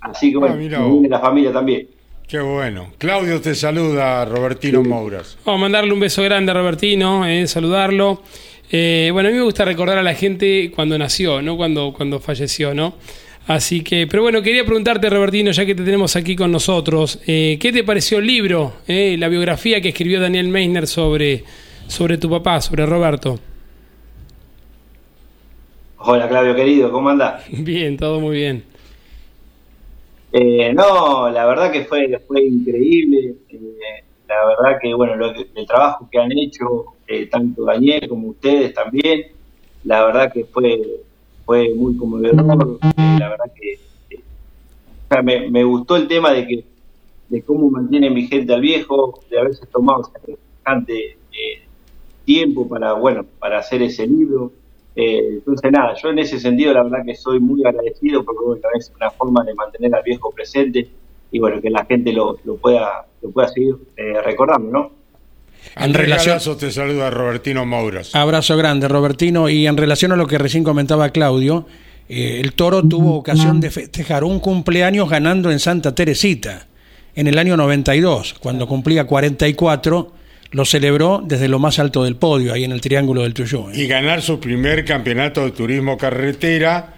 [0.00, 1.88] Así que bueno, ah, viene la familia también.
[2.26, 2.88] Qué bueno.
[2.98, 4.88] Claudio te saluda, Robertino sí.
[4.88, 5.38] Mouras.
[5.46, 8.22] Vamos a mandarle un beso grande a Robertino, eh, saludarlo.
[8.70, 12.20] Eh, bueno, a mí me gusta recordar a la gente cuando nació, no cuando, cuando
[12.20, 12.94] falleció, ¿no?
[13.48, 17.56] Así que, pero bueno, quería preguntarte, Robertino, ya que te tenemos aquí con nosotros, eh,
[17.58, 21.44] ¿qué te pareció el libro, eh, la biografía que escribió Daniel Meissner sobre,
[21.86, 23.38] sobre tu papá, sobre Roberto?
[25.96, 27.46] Hola, Claudio, querido, ¿cómo andás?
[27.50, 28.64] Bien, todo muy bien.
[30.30, 33.34] Eh, no, la verdad que fue, fue increíble.
[33.48, 36.84] Eh, la verdad que, bueno, lo, el trabajo que han hecho,
[37.30, 39.28] tanto Daniel como ustedes también,
[39.84, 41.00] la verdad que fue
[41.48, 42.78] fue muy conmovedor.
[42.82, 43.72] Eh, la verdad que
[44.10, 46.64] eh, o sea, me, me, gustó el tema de que
[47.30, 51.62] de cómo mantiene vigente al viejo, de haberse tomado semejante eh,
[52.26, 54.52] tiempo para, bueno, para hacer ese libro.
[54.94, 58.62] Eh, entonces, nada, yo en ese sentido la verdad que soy muy agradecido porque bueno,
[58.78, 60.86] es una forma de mantener al viejo presente
[61.30, 64.97] y bueno, que la gente lo, lo pueda, lo pueda seguir eh, recordando, ¿no?
[65.76, 68.14] En relación- Galazo te saluda Robertino Mouras.
[68.14, 69.48] Abrazo grande, Robertino.
[69.48, 71.66] Y en relación a lo que recién comentaba Claudio,
[72.08, 76.66] eh, el toro tuvo ocasión de festejar un cumpleaños ganando en Santa Teresita
[77.14, 80.14] en el año 92, cuando cumplía 44.
[80.50, 83.66] Lo celebró desde lo más alto del podio, ahí en el Triángulo del Tuyú.
[83.74, 86.94] y ganar su primer campeonato de turismo carretera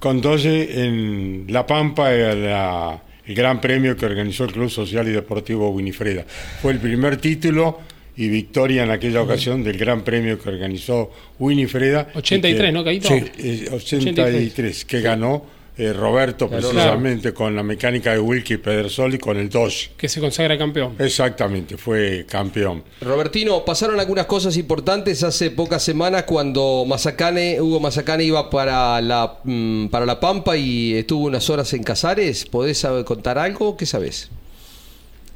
[0.00, 5.06] con 12 en La Pampa, el, la- el gran premio que organizó el Club Social
[5.06, 6.24] y Deportivo Winifreda.
[6.62, 7.78] Fue el primer título
[8.16, 12.08] y victoria en aquella ocasión del gran premio que organizó Winifreda.
[12.14, 13.08] 83, y que- ¿no, Caíto?
[13.08, 15.44] Sí, eh, 83, que ganó
[15.78, 19.90] eh, Roberto precisamente con la mecánica de Wilkie Pedersol y con el Dodge.
[19.96, 20.96] Que se consagra campeón.
[20.98, 22.82] Exactamente, fue campeón.
[23.00, 29.38] Robertino, pasaron algunas cosas importantes hace pocas semanas cuando Mazacane, Hugo Mazacane iba para la,
[29.44, 32.44] mm, para la Pampa y estuvo unas horas en Casares.
[32.44, 33.76] ¿Podés saber- contar algo?
[33.76, 34.30] ¿Qué sabes?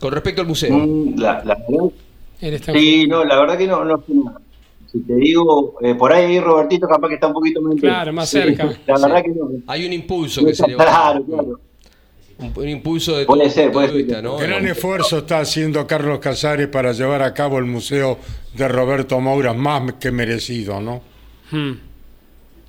[0.00, 0.74] Con respecto al museo.
[0.76, 1.42] Mm, La,
[2.74, 4.40] Sí, no, la verdad que no, no sé nada.
[4.92, 7.74] Si te digo, eh, por ahí Robertito capaz que está un poquito más.
[7.76, 8.64] Claro, más Sí, cerca.
[8.86, 9.02] La Sí.
[9.02, 9.48] verdad que no.
[9.66, 11.60] Hay un impulso que se le va Claro, claro.
[12.38, 14.22] Un, un impulso de Puede todo ser, puede ser.
[14.22, 14.36] ¿no?
[14.36, 18.18] Gran esfuerzo está haciendo Carlos Casares para llevar a cabo el museo
[18.54, 21.00] de Roberto Mouras, más que merecido, ¿no?
[21.50, 21.72] Hmm.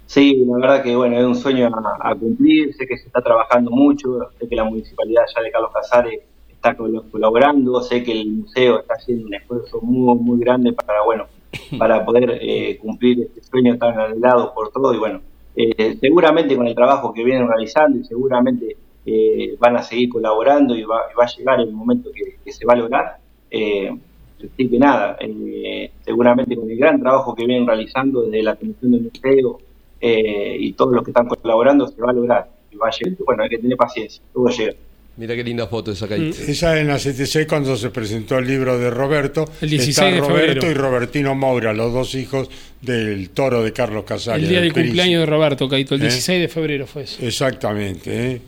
[0.05, 3.21] Sí, la verdad que bueno, es un sueño a, a cumplir, sé que se está
[3.21, 6.19] trabajando mucho, sé que la municipalidad ya de Carlos Casares
[6.51, 11.01] está col- colaborando, sé que el museo está haciendo un esfuerzo muy, muy grande para,
[11.03, 11.25] bueno,
[11.77, 15.21] para poder eh, cumplir este sueño tan anhelado por todo y bueno,
[15.55, 18.75] eh, seguramente con el trabajo que vienen realizando y seguramente
[19.05, 22.65] eh, van a seguir colaborando y va, y va a llegar el momento que, se
[22.65, 23.17] va a lograr.
[23.51, 23.95] Eh,
[24.39, 28.91] así que nada, eh, seguramente con el gran trabajo que vienen realizando desde la atención
[28.91, 29.59] del museo,
[30.05, 32.49] eh, y todos los que están colaborando se va a lograr.
[32.71, 33.17] Y va a llegar.
[33.25, 34.73] Bueno, hay que tener paciencia, todo llega.
[35.15, 36.41] Mira qué linda foto esa Caíto.
[36.47, 39.45] Esa en la CTC cuando se presentó el libro de Roberto.
[39.61, 40.71] El 16 está de Roberto febrero.
[40.71, 42.49] y Robertino Moura, los dos hijos
[42.81, 44.41] del toro de Carlos Casares.
[44.43, 45.95] El día del cumpleaños de Roberto, Caito.
[45.95, 46.05] El ¿Eh?
[46.05, 47.23] 16 de febrero fue eso.
[47.23, 48.41] Exactamente, ¿eh?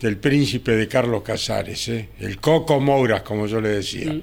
[0.00, 2.08] del príncipe de Carlos Casares, ¿eh?
[2.20, 4.12] el Coco Mouras, como yo le decía.
[4.12, 4.22] Mm.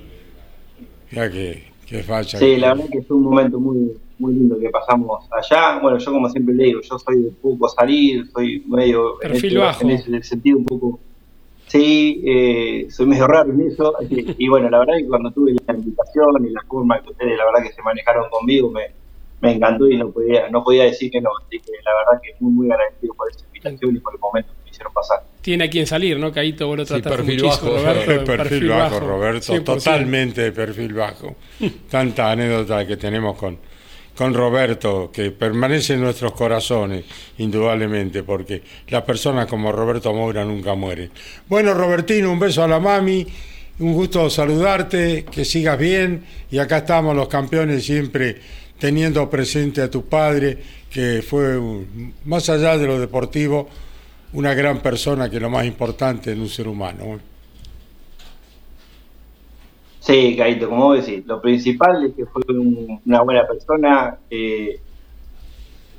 [1.11, 2.37] Mira que, que facha.
[2.39, 5.79] Sí, la verdad que fue un momento muy muy lindo que pasamos allá.
[5.81, 9.21] Bueno, yo como siempre le digo, yo soy de poco salir, soy medio...
[9.21, 9.81] en Perfil este- bajo.
[9.83, 10.99] En ese sentido un poco...
[11.75, 13.93] Sí, eh, soy medio raro en eso.
[14.09, 17.37] Y, y bueno, la verdad que cuando tuve la invitación y la forma que ustedes,
[17.37, 18.91] la verdad que se manejaron conmigo, me,
[19.41, 21.29] me encantó y no podía, no podía decir que no.
[21.45, 24.51] Así que la verdad que muy, muy agradecido por esa invitación y por el momento
[24.53, 25.23] que me hicieron pasar.
[25.41, 26.67] Tiene a quien salir, ¿no, Caito?
[26.67, 28.25] Vos lo Sí, trataste perfil muchísimo, bajo, Roberto.
[28.37, 29.63] perfil, bajo, Roberto, 100%.
[29.63, 31.35] totalmente de perfil bajo.
[31.89, 33.57] Tanta anécdota que tenemos con,
[34.15, 37.05] con Roberto, que permanece en nuestros corazones,
[37.37, 41.11] indudablemente, porque las personas como Roberto Moura nunca mueren.
[41.47, 43.27] Bueno, Robertino, un beso a la mami,
[43.79, 48.37] un gusto saludarte, que sigas bien, y acá estamos los campeones siempre
[48.79, 50.57] teniendo presente a tu padre,
[50.89, 51.59] que fue,
[52.23, 53.67] más allá de lo deportivo,
[54.33, 57.19] una gran persona, que es lo más importante en un ser humano.
[60.05, 64.19] Sí, Caito, como vos decís, lo principal es que fue un- una buena persona.
[64.29, 64.81] eh,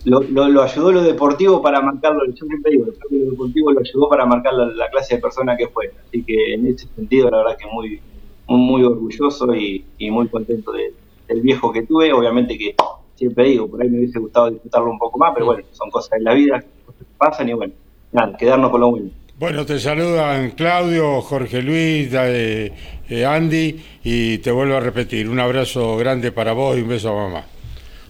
[0.04, 2.20] lo, lo- lo ayudó lo deportivo para marcarlo.
[2.28, 5.68] Yo siempre digo, lo deportivo lo ayudó para marcar la, la clase de persona que
[5.68, 5.86] fue.
[6.04, 8.04] Así que en ese sentido, la verdad que muy,
[8.46, 10.94] muy, muy orgulloso y, y muy contento de-
[11.28, 12.12] del viejo que tuve.
[12.12, 12.74] Obviamente que
[13.14, 16.10] siempre digo, por ahí me hubiese gustado disfrutarlo un poco más, pero bueno, son cosas
[16.18, 17.74] de la vida, cosas que pasan y bueno,
[18.12, 19.10] nada, quedarnos con lo bueno.
[19.38, 22.72] Bueno, te saludan Claudio, Jorge Luis, eh,
[23.06, 27.10] eh, Andy y te vuelvo a repetir, un abrazo grande para vos y un beso
[27.10, 27.44] a mamá.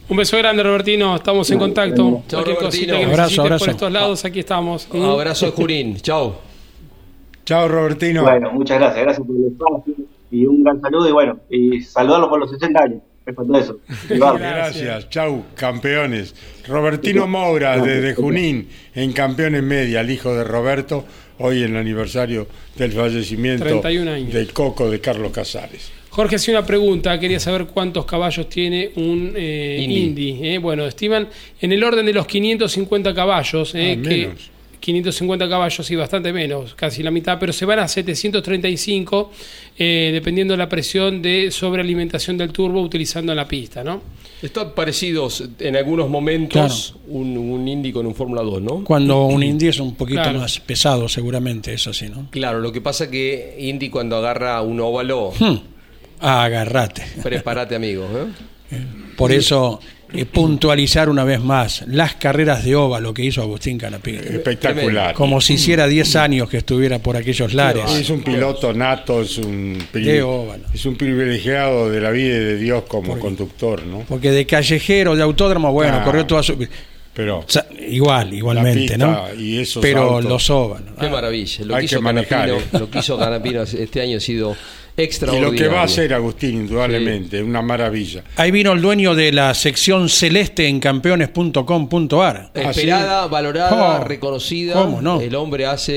[0.08, 1.16] Un beso grande, Robertino.
[1.16, 2.22] Estamos en contacto.
[2.30, 2.96] Cualquier Robertino.
[2.96, 3.64] que Abrazo, abrazo.
[3.64, 4.88] por estos lados, aquí estamos.
[4.92, 5.02] ¿Mm?
[5.02, 5.96] Abrazo de Junín.
[5.96, 6.36] Chao.
[7.44, 8.22] Chao Robertino.
[8.22, 9.94] Bueno, muchas gracias, gracias por el espacio
[10.30, 13.02] y un gran saludo y bueno, y saludarlo por los 60 años.
[13.26, 13.80] Eso.
[14.08, 16.34] Gracias, chau, campeones.
[16.66, 21.04] Robertino Moura, desde Junín, en Campeones Media, el hijo de Roberto,
[21.38, 22.46] hoy en el aniversario
[22.76, 24.32] del fallecimiento 31 años.
[24.32, 25.90] del coco de Carlos Casares.
[26.10, 30.30] Jorge hacía una pregunta, quería saber cuántos caballos tiene un eh, Indy.
[30.30, 30.48] Indy.
[30.48, 30.58] eh.
[30.58, 31.28] Bueno, estiman
[31.60, 34.50] en el orden de los 550 caballos, eh, Ah, que menos.
[34.86, 39.30] 550 caballos, y bastante menos, casi la mitad, pero se van a 735,
[39.78, 44.00] eh, dependiendo de la presión de sobrealimentación del turbo utilizando en la pista, ¿no?
[44.40, 48.84] Están parecidos en algunos momentos un, un Indy con un Fórmula 2, ¿no?
[48.84, 50.38] Cuando un Indy es un poquito Claro.
[50.38, 52.28] más pesado, seguramente, es así, ¿no?
[52.30, 55.56] Claro, lo que pasa que Indy cuando agarra un óvalo, Hmm.
[56.20, 57.02] Agarrate.
[57.22, 58.04] prepárate amigo.
[58.70, 58.76] ¿eh?
[59.16, 59.80] Por eso,
[60.18, 64.20] eh, puntualizar una vez más las carreras de OVA, lo que hizo Agustín Canapino.
[64.20, 65.14] Espectacular.
[65.14, 67.90] Como si hiciera 10 años que estuviera por aquellos lares.
[67.90, 69.78] Es un piloto nato, es un,
[70.24, 70.64] óvalo.
[70.72, 74.00] es un privilegiado de la vida y de Dios como conductor, ¿no?
[74.08, 76.04] Porque de callejero, de autódromo, bueno, Ah.
[76.04, 76.56] corrió toda su.
[77.14, 79.34] Pero O sea, igual, igualmente, pista ¿no?
[79.40, 80.24] y esos Pero autos.
[80.26, 80.90] los óvalos.
[81.00, 81.64] Qué maravilla.
[81.64, 82.78] Lo Hay que hizo que manejar, Canapino, eh.
[82.80, 84.54] lo que hizo Canapino este año ha sido
[84.96, 85.52] y extraordinario.
[85.52, 88.22] lo que va a hacer Agustín, indudablemente, una maravilla.
[88.36, 92.50] Ahí vino el dueño de la sección celeste en campeones.com.ar.
[92.54, 94.74] Esperada, valorada, Oh, reconocida.
[94.74, 95.20] ¿cómo no?
[95.20, 95.92] El hombre hace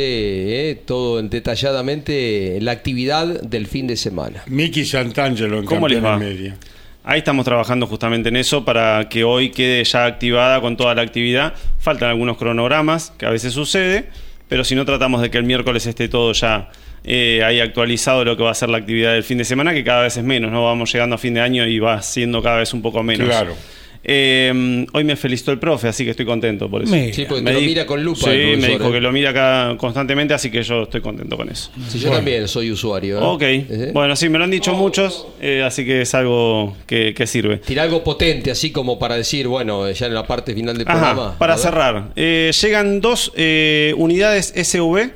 [0.72, 4.44] eh, todo detalladamente la actividad del fin de semana.
[4.48, 6.34] Miki Santangelo en ¿Cómo les Campeones va?
[6.34, 6.58] Media.
[7.04, 11.02] Ahí estamos trabajando justamente en eso para que hoy quede ya activada con toda la
[11.02, 11.54] actividad.
[11.80, 14.10] Faltan algunos cronogramas, que a veces sucede,
[14.48, 16.70] pero si no tratamos de que el miércoles esté todo ya
[17.04, 19.84] eh, ahí actualizado lo que va a ser la actividad del fin de semana, que
[19.84, 20.66] cada vez es menos, ¿no?
[20.66, 23.28] Vamos llegando a fin de año y va siendo cada vez un poco menos.
[23.28, 23.56] Claro.
[24.02, 26.96] Eh, hoy me felicitó el profe, así que estoy contento por eso.
[26.96, 27.14] Mira.
[27.14, 28.22] Sí, porque Me te lo mira con lupa.
[28.22, 28.92] Sí, el me dijo eh.
[28.94, 31.70] que lo mira acá constantemente, así que yo estoy contento con eso.
[31.90, 33.18] Sí, yo también soy usuario.
[33.18, 33.22] ¿eh?
[33.22, 33.92] Ok, ¿Eh?
[33.94, 37.58] bueno, sí, me lo han dicho muchos, eh, así que es algo que, que sirve.
[37.58, 41.14] Tira algo potente, así como para decir, bueno, ya en la parte final del Ajá,
[41.14, 41.38] programa.
[41.38, 45.12] para cerrar, eh, llegan dos eh, unidades SV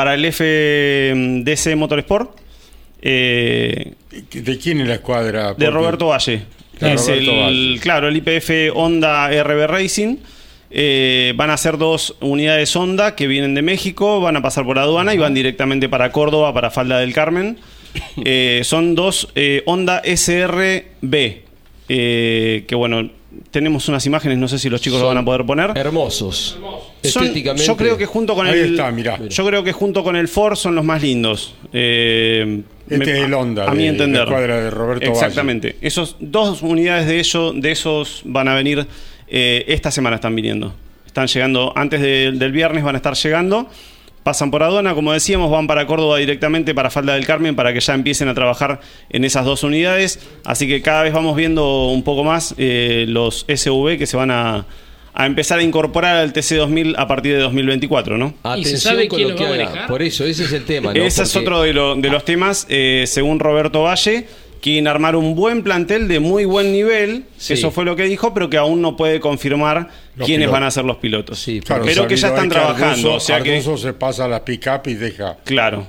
[0.00, 2.30] para el FDC Motorsport
[3.02, 3.92] eh,
[4.32, 5.52] ¿De quién es la escuadra?
[5.52, 6.40] de Roberto Valle.
[6.80, 7.80] De es Roberto el, Valle.
[7.80, 10.16] claro, el IPF Honda RB Racing.
[10.70, 14.78] Eh, van a ser dos unidades Honda que vienen de México, van a pasar por
[14.78, 17.58] aduana y van directamente para Córdoba, para Falda del Carmen.
[18.24, 21.42] Eh, son dos eh, Honda SRB.
[21.88, 23.10] que bueno,
[23.50, 25.72] tenemos unas imágenes, no sé si los chicos lo van a poder poner.
[25.76, 26.58] Hermosos.
[27.02, 27.64] Son- Estéticamente.
[27.66, 29.18] yo creo que junto con Ahí el está, mirá.
[29.28, 33.32] yo creo que junto con el Ford son los más lindos Eh, Este es el
[33.34, 37.52] Honda, a mi de- entender la escuadra de Roberto exactamente esos dos unidades de ellos
[37.56, 38.86] de esos van a venir
[39.28, 40.74] eh, esta semana están viniendo
[41.06, 43.68] están llegando antes de- del viernes van a estar llegando
[44.22, 47.80] pasan por aduana como decíamos van para Córdoba directamente para Falda del Carmen para que
[47.80, 52.02] ya empiecen a trabajar en esas dos unidades así que cada vez vamos viendo un
[52.02, 54.66] poco más eh, los SV que se van a
[55.12, 58.28] a empezar a incorporar al TC2000 a partir de 2024, ¿no?
[58.28, 59.86] ¿Y se Atención sabe con quién lo lo que va a haga.
[59.88, 60.94] Por eso, ese es el tema.
[60.94, 61.02] ¿no?
[61.02, 64.28] Ese es otro de, lo- de los temas, eh, según Roberto Valle,
[64.60, 67.54] quieren armar un buen plantel de muy buen nivel, Sí.
[67.54, 70.52] eso fue lo que dijo, pero que aún no puede confirmar Los quiénes pilotos.
[70.52, 71.38] van a ser los pilotos.
[71.38, 73.56] Sí, Claro, pero que ya están es trabajando, Arduzo- o sea que...
[73.56, 75.36] Arduzo se pasa a la pick-up y deja.
[75.44, 75.86] Claro.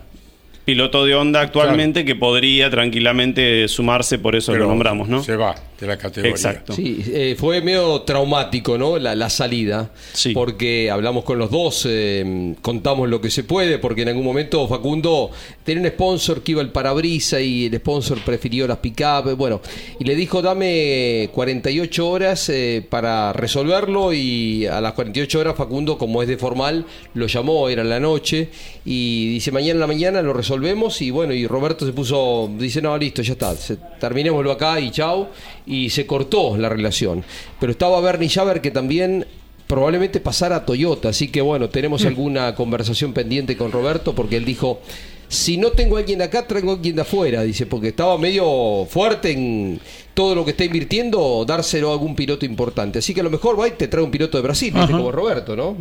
[0.65, 5.23] Piloto de Honda actualmente que podría tranquilamente sumarse, por eso pero lo nombramos, ¿no?
[5.23, 6.31] Se va de la categoría.
[6.31, 6.73] Exacto.
[6.73, 8.97] Sí, eh, fue medio traumático, ¿no?
[8.97, 9.91] La, la salida.
[10.13, 10.31] Sí.
[10.33, 14.67] Porque hablamos con los dos, eh, contamos lo que se puede, porque en algún momento
[14.67, 15.31] Facundo
[15.65, 19.35] tenía un sponsor que iba al parabrisa y el sponsor prefirió las pick-up.
[19.35, 19.59] Bueno,
[19.99, 24.13] y le dijo, dame 48 horas eh, para resolverlo.
[24.13, 27.99] Y a las 48 horas, Facundo, como es de formal, lo llamó, era en la
[27.99, 28.49] noche.
[28.85, 31.01] Y dice, mañana en la mañana lo resolvemos.
[31.01, 34.91] Y bueno, y Roberto se puso, dice, no, listo, ya está, se- terminémoslo acá y
[34.91, 35.27] chau.
[35.65, 37.23] Y se cortó la relación.
[37.59, 39.25] Pero estaba Bernie Javer que también
[39.67, 41.09] probablemente pasara a Toyota.
[41.09, 44.81] Así que bueno, tenemos alguna conversación pendiente con Roberto porque él dijo,
[45.27, 47.41] si no tengo a alguien de acá, traigo a alguien de afuera.
[47.43, 49.79] Dice, porque estaba medio fuerte en
[50.13, 52.99] todo lo que está invirtiendo, dárselo a algún piloto importante.
[52.99, 54.91] Así que a lo mejor va y te trae un piloto de Brasil, ¿viste?
[54.91, 55.77] como Roberto, ¿no?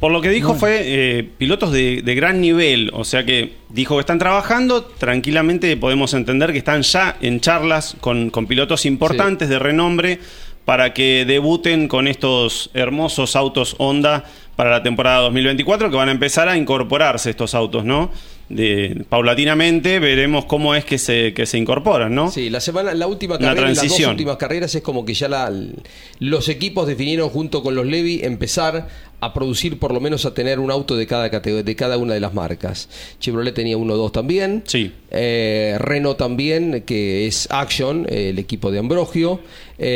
[0.00, 3.96] Por lo que dijo fue eh, pilotos de, de gran nivel, o sea que dijo
[3.96, 9.48] que están trabajando, tranquilamente podemos entender que están ya en charlas con, con pilotos importantes
[9.48, 10.20] de renombre
[10.64, 14.24] para que debuten con estos hermosos autos Honda
[14.54, 18.10] para la temporada 2024, que van a empezar a incorporarse estos autos, ¿no?
[18.48, 22.30] De, paulatinamente veremos cómo es que se, que se incorporan, ¿no?
[22.30, 24.10] Sí, la semana, la última carrera, las dos transición.
[24.12, 25.52] últimas carreras es como que ya la-
[26.20, 28.88] los equipos definieron junto con los Levi empezar
[29.20, 32.14] a producir por lo menos a tener un auto de cada categoría, de cada una
[32.14, 32.88] de las marcas.
[33.18, 34.62] Chevrolet tenía uno o dos también.
[34.66, 34.92] Sí.
[35.10, 39.40] Eh, Renault también, que es Action, eh, el equipo de Ambrogio.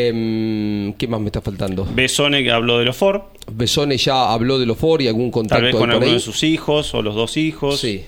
[0.06, 1.86] Em, ¿Qué más me está faltando?
[1.94, 3.22] Besone que habló de los Ford,
[3.52, 6.42] Besone ya habló de los Ford y algún contacto tal vez con alguno de sus
[6.42, 7.80] hijos o los dos hijos.
[7.80, 8.02] Sí.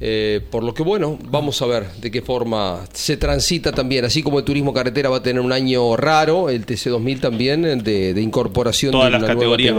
[0.00, 4.04] Eh, por lo que bueno, vamos a ver de qué forma se transita también.
[4.04, 7.76] Así como el turismo carretera va a tener un año raro, el TC2000 también eh,
[7.76, 9.74] de, de incorporación Todas de las categorías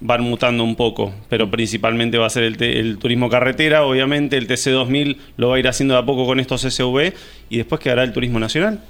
[0.00, 4.48] van, mutando un poco, pero principalmente va a ser el, el turismo carretera, obviamente el
[4.48, 7.12] TC2000 lo va a ir haciendo de a poco con estos SV
[7.48, 8.80] y después quedará el turismo nacional.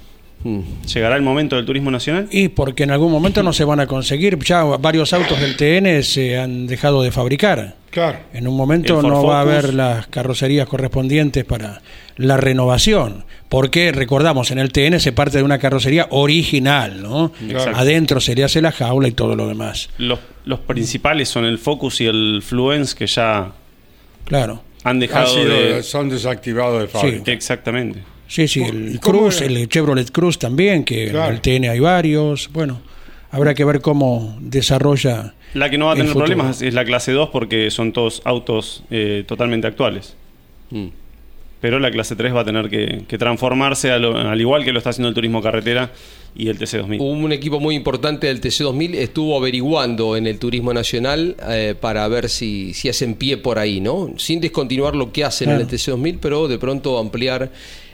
[0.93, 2.27] ¿Llegará el momento del turismo nacional?
[2.31, 4.37] Y porque en algún momento no se van a conseguir.
[4.43, 7.75] Ya varios autos del TN se han dejado de fabricar.
[7.89, 8.17] Claro.
[8.33, 11.81] En un momento no va a haber las carrocerías correspondientes para
[12.17, 13.25] la renovación.
[13.49, 17.31] Porque recordamos, en el TN se parte de una carrocería original, ¿no?
[17.47, 17.79] Exacto.
[17.79, 19.89] Adentro se le hace la jaula y todo lo demás.
[19.99, 23.51] Los, los principales son el Focus y el Fluence que ya
[24.25, 24.63] Claro.
[24.83, 25.83] han Han dejado sido- de...
[25.83, 27.31] son desactivados de fábrica.
[27.31, 27.99] Exactamente.
[28.33, 29.53] Sí, sí, ¿Y el Cruz, era?
[29.53, 31.27] el Chevrolet Cruz también, que Claro.
[31.29, 32.49] en el TN hay varios.
[32.51, 32.81] Bueno,
[33.29, 35.35] habrá que ver cómo desarrolla.
[35.53, 38.23] La que no va a el tener problemas es la clase 2 porque son todos
[38.25, 40.15] autos eh, totalmente actuales.
[40.71, 40.87] Mm.
[41.61, 44.79] Pero la clase 3 va a tener que, que transformarse lo- al igual que lo
[44.79, 45.91] está haciendo el turismo carretera
[46.35, 46.99] y el TC2000.
[46.99, 52.27] Un equipo muy importante del TC2000 estuvo averiguando en el Turismo Nacional eh, para ver
[52.29, 54.09] si, si hacen pie por ahí, ¿no?
[54.17, 55.77] Sin descontinuar lo que hacen en el Claro.
[55.77, 57.51] TC2000, pero de pronto ampliar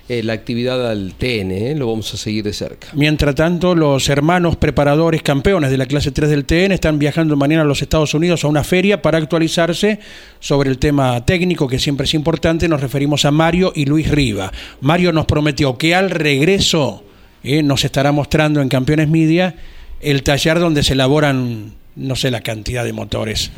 [0.10, 1.76] eh, la actividad al TN, ¿eh?
[1.78, 2.88] Lo vamos a seguir de cerca.
[2.94, 7.62] Mientras tanto, los hermanos preparadores campeones de la clase 3 del TN están viajando mañana
[7.62, 10.00] a los Estados Unidos a una feria para actualizarse
[10.40, 12.68] sobre el tema técnico, que siempre es importante.
[12.68, 14.52] Nos referimos a Mario y Luis Riva.
[14.82, 17.04] Mario nos prometió que al regreso
[17.44, 19.58] eh, nos estará mostrando en Campeones Media
[20.02, 23.52] el taller donde se elaboran, no sé la cantidad de motores.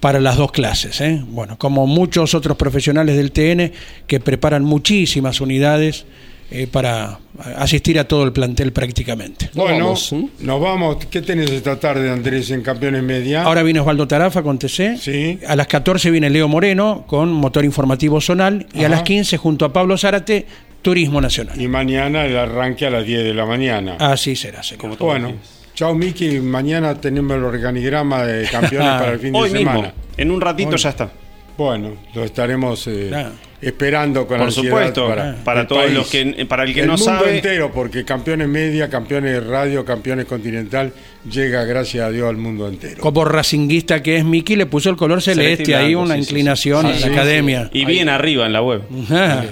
[0.00, 1.00] Para las dos clases.
[1.02, 1.22] ¿eh?
[1.26, 3.70] Bueno, como muchos otros profesionales del TN
[4.06, 6.06] que preparan muchísimas unidades
[6.50, 7.20] eh, para
[7.56, 9.50] asistir a todo el plantel prácticamente.
[9.54, 10.26] Bueno, vamos, ¿eh?
[10.40, 11.04] nos vamos.
[11.06, 13.42] ¿Qué tenés esta tarde, Andrés, en Campeones Media?
[13.44, 14.96] Ahora viene Osvaldo Tarafa con TC.
[14.98, 15.38] Sí.
[15.46, 18.66] A las 14 viene Leo Moreno con motor informativo zonal.
[18.74, 20.46] Y a las 15, junto a Pablo Zárate,
[20.82, 21.60] Turismo Nacional.
[21.60, 23.96] Y mañana el arranque a las 10 de la mañana.
[24.00, 24.80] Así será, señor.
[24.80, 25.59] Como todos bueno, días.
[25.80, 26.40] Chao Miki.
[26.40, 29.94] Mañana tenemos el organigrama de campeones para el fin de Hoy mismo, semana.
[30.18, 30.76] en un ratito Hoy.
[30.78, 31.10] ya está.
[31.56, 33.30] Bueno, lo estaremos eh, Claro.
[33.62, 35.94] esperando con Por ansiedad supuesto, para, para el todos país.
[35.94, 39.84] los que- para el que el no mundo sabe- entero, porque Campeones Media, Campeones Radio,
[39.86, 40.92] Campeones Continental
[41.30, 43.00] llega, gracias a Dios, al mundo entero.
[43.00, 46.82] Como racinguista que es Miki, le puso el color celeste, ahí una sí, sí, inclinación
[46.86, 46.92] sí.
[46.92, 47.70] a Sí, la sí, academia.
[47.72, 48.82] Y bien arriba en la web.
[49.10, 49.44] Ah.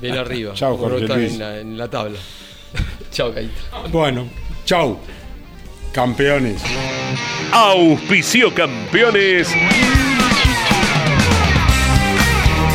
[0.00, 0.54] Bien arriba.
[0.54, 1.32] Chao, Jorge Luis.
[1.32, 2.18] en la, en la tabla.
[3.12, 3.52] Chao, Caíto.
[3.92, 4.26] Bueno,
[4.64, 4.98] chau.
[5.92, 6.62] Campeones.
[7.52, 9.54] Auspicio campeones.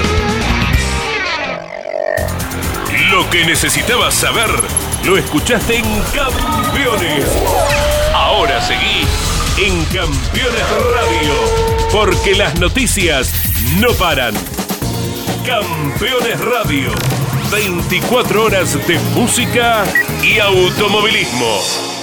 [3.11, 4.51] Lo que necesitabas saber
[5.05, 7.25] lo escuchaste en Campeones.
[8.12, 9.07] Ahora seguí
[9.59, 11.33] en Campeones Radio,
[11.93, 13.33] porque las noticias
[13.81, 14.35] no paran.
[15.47, 16.91] Campeones Radio,
[17.53, 19.85] 24 horas de música
[20.23, 21.95] y automovilismo.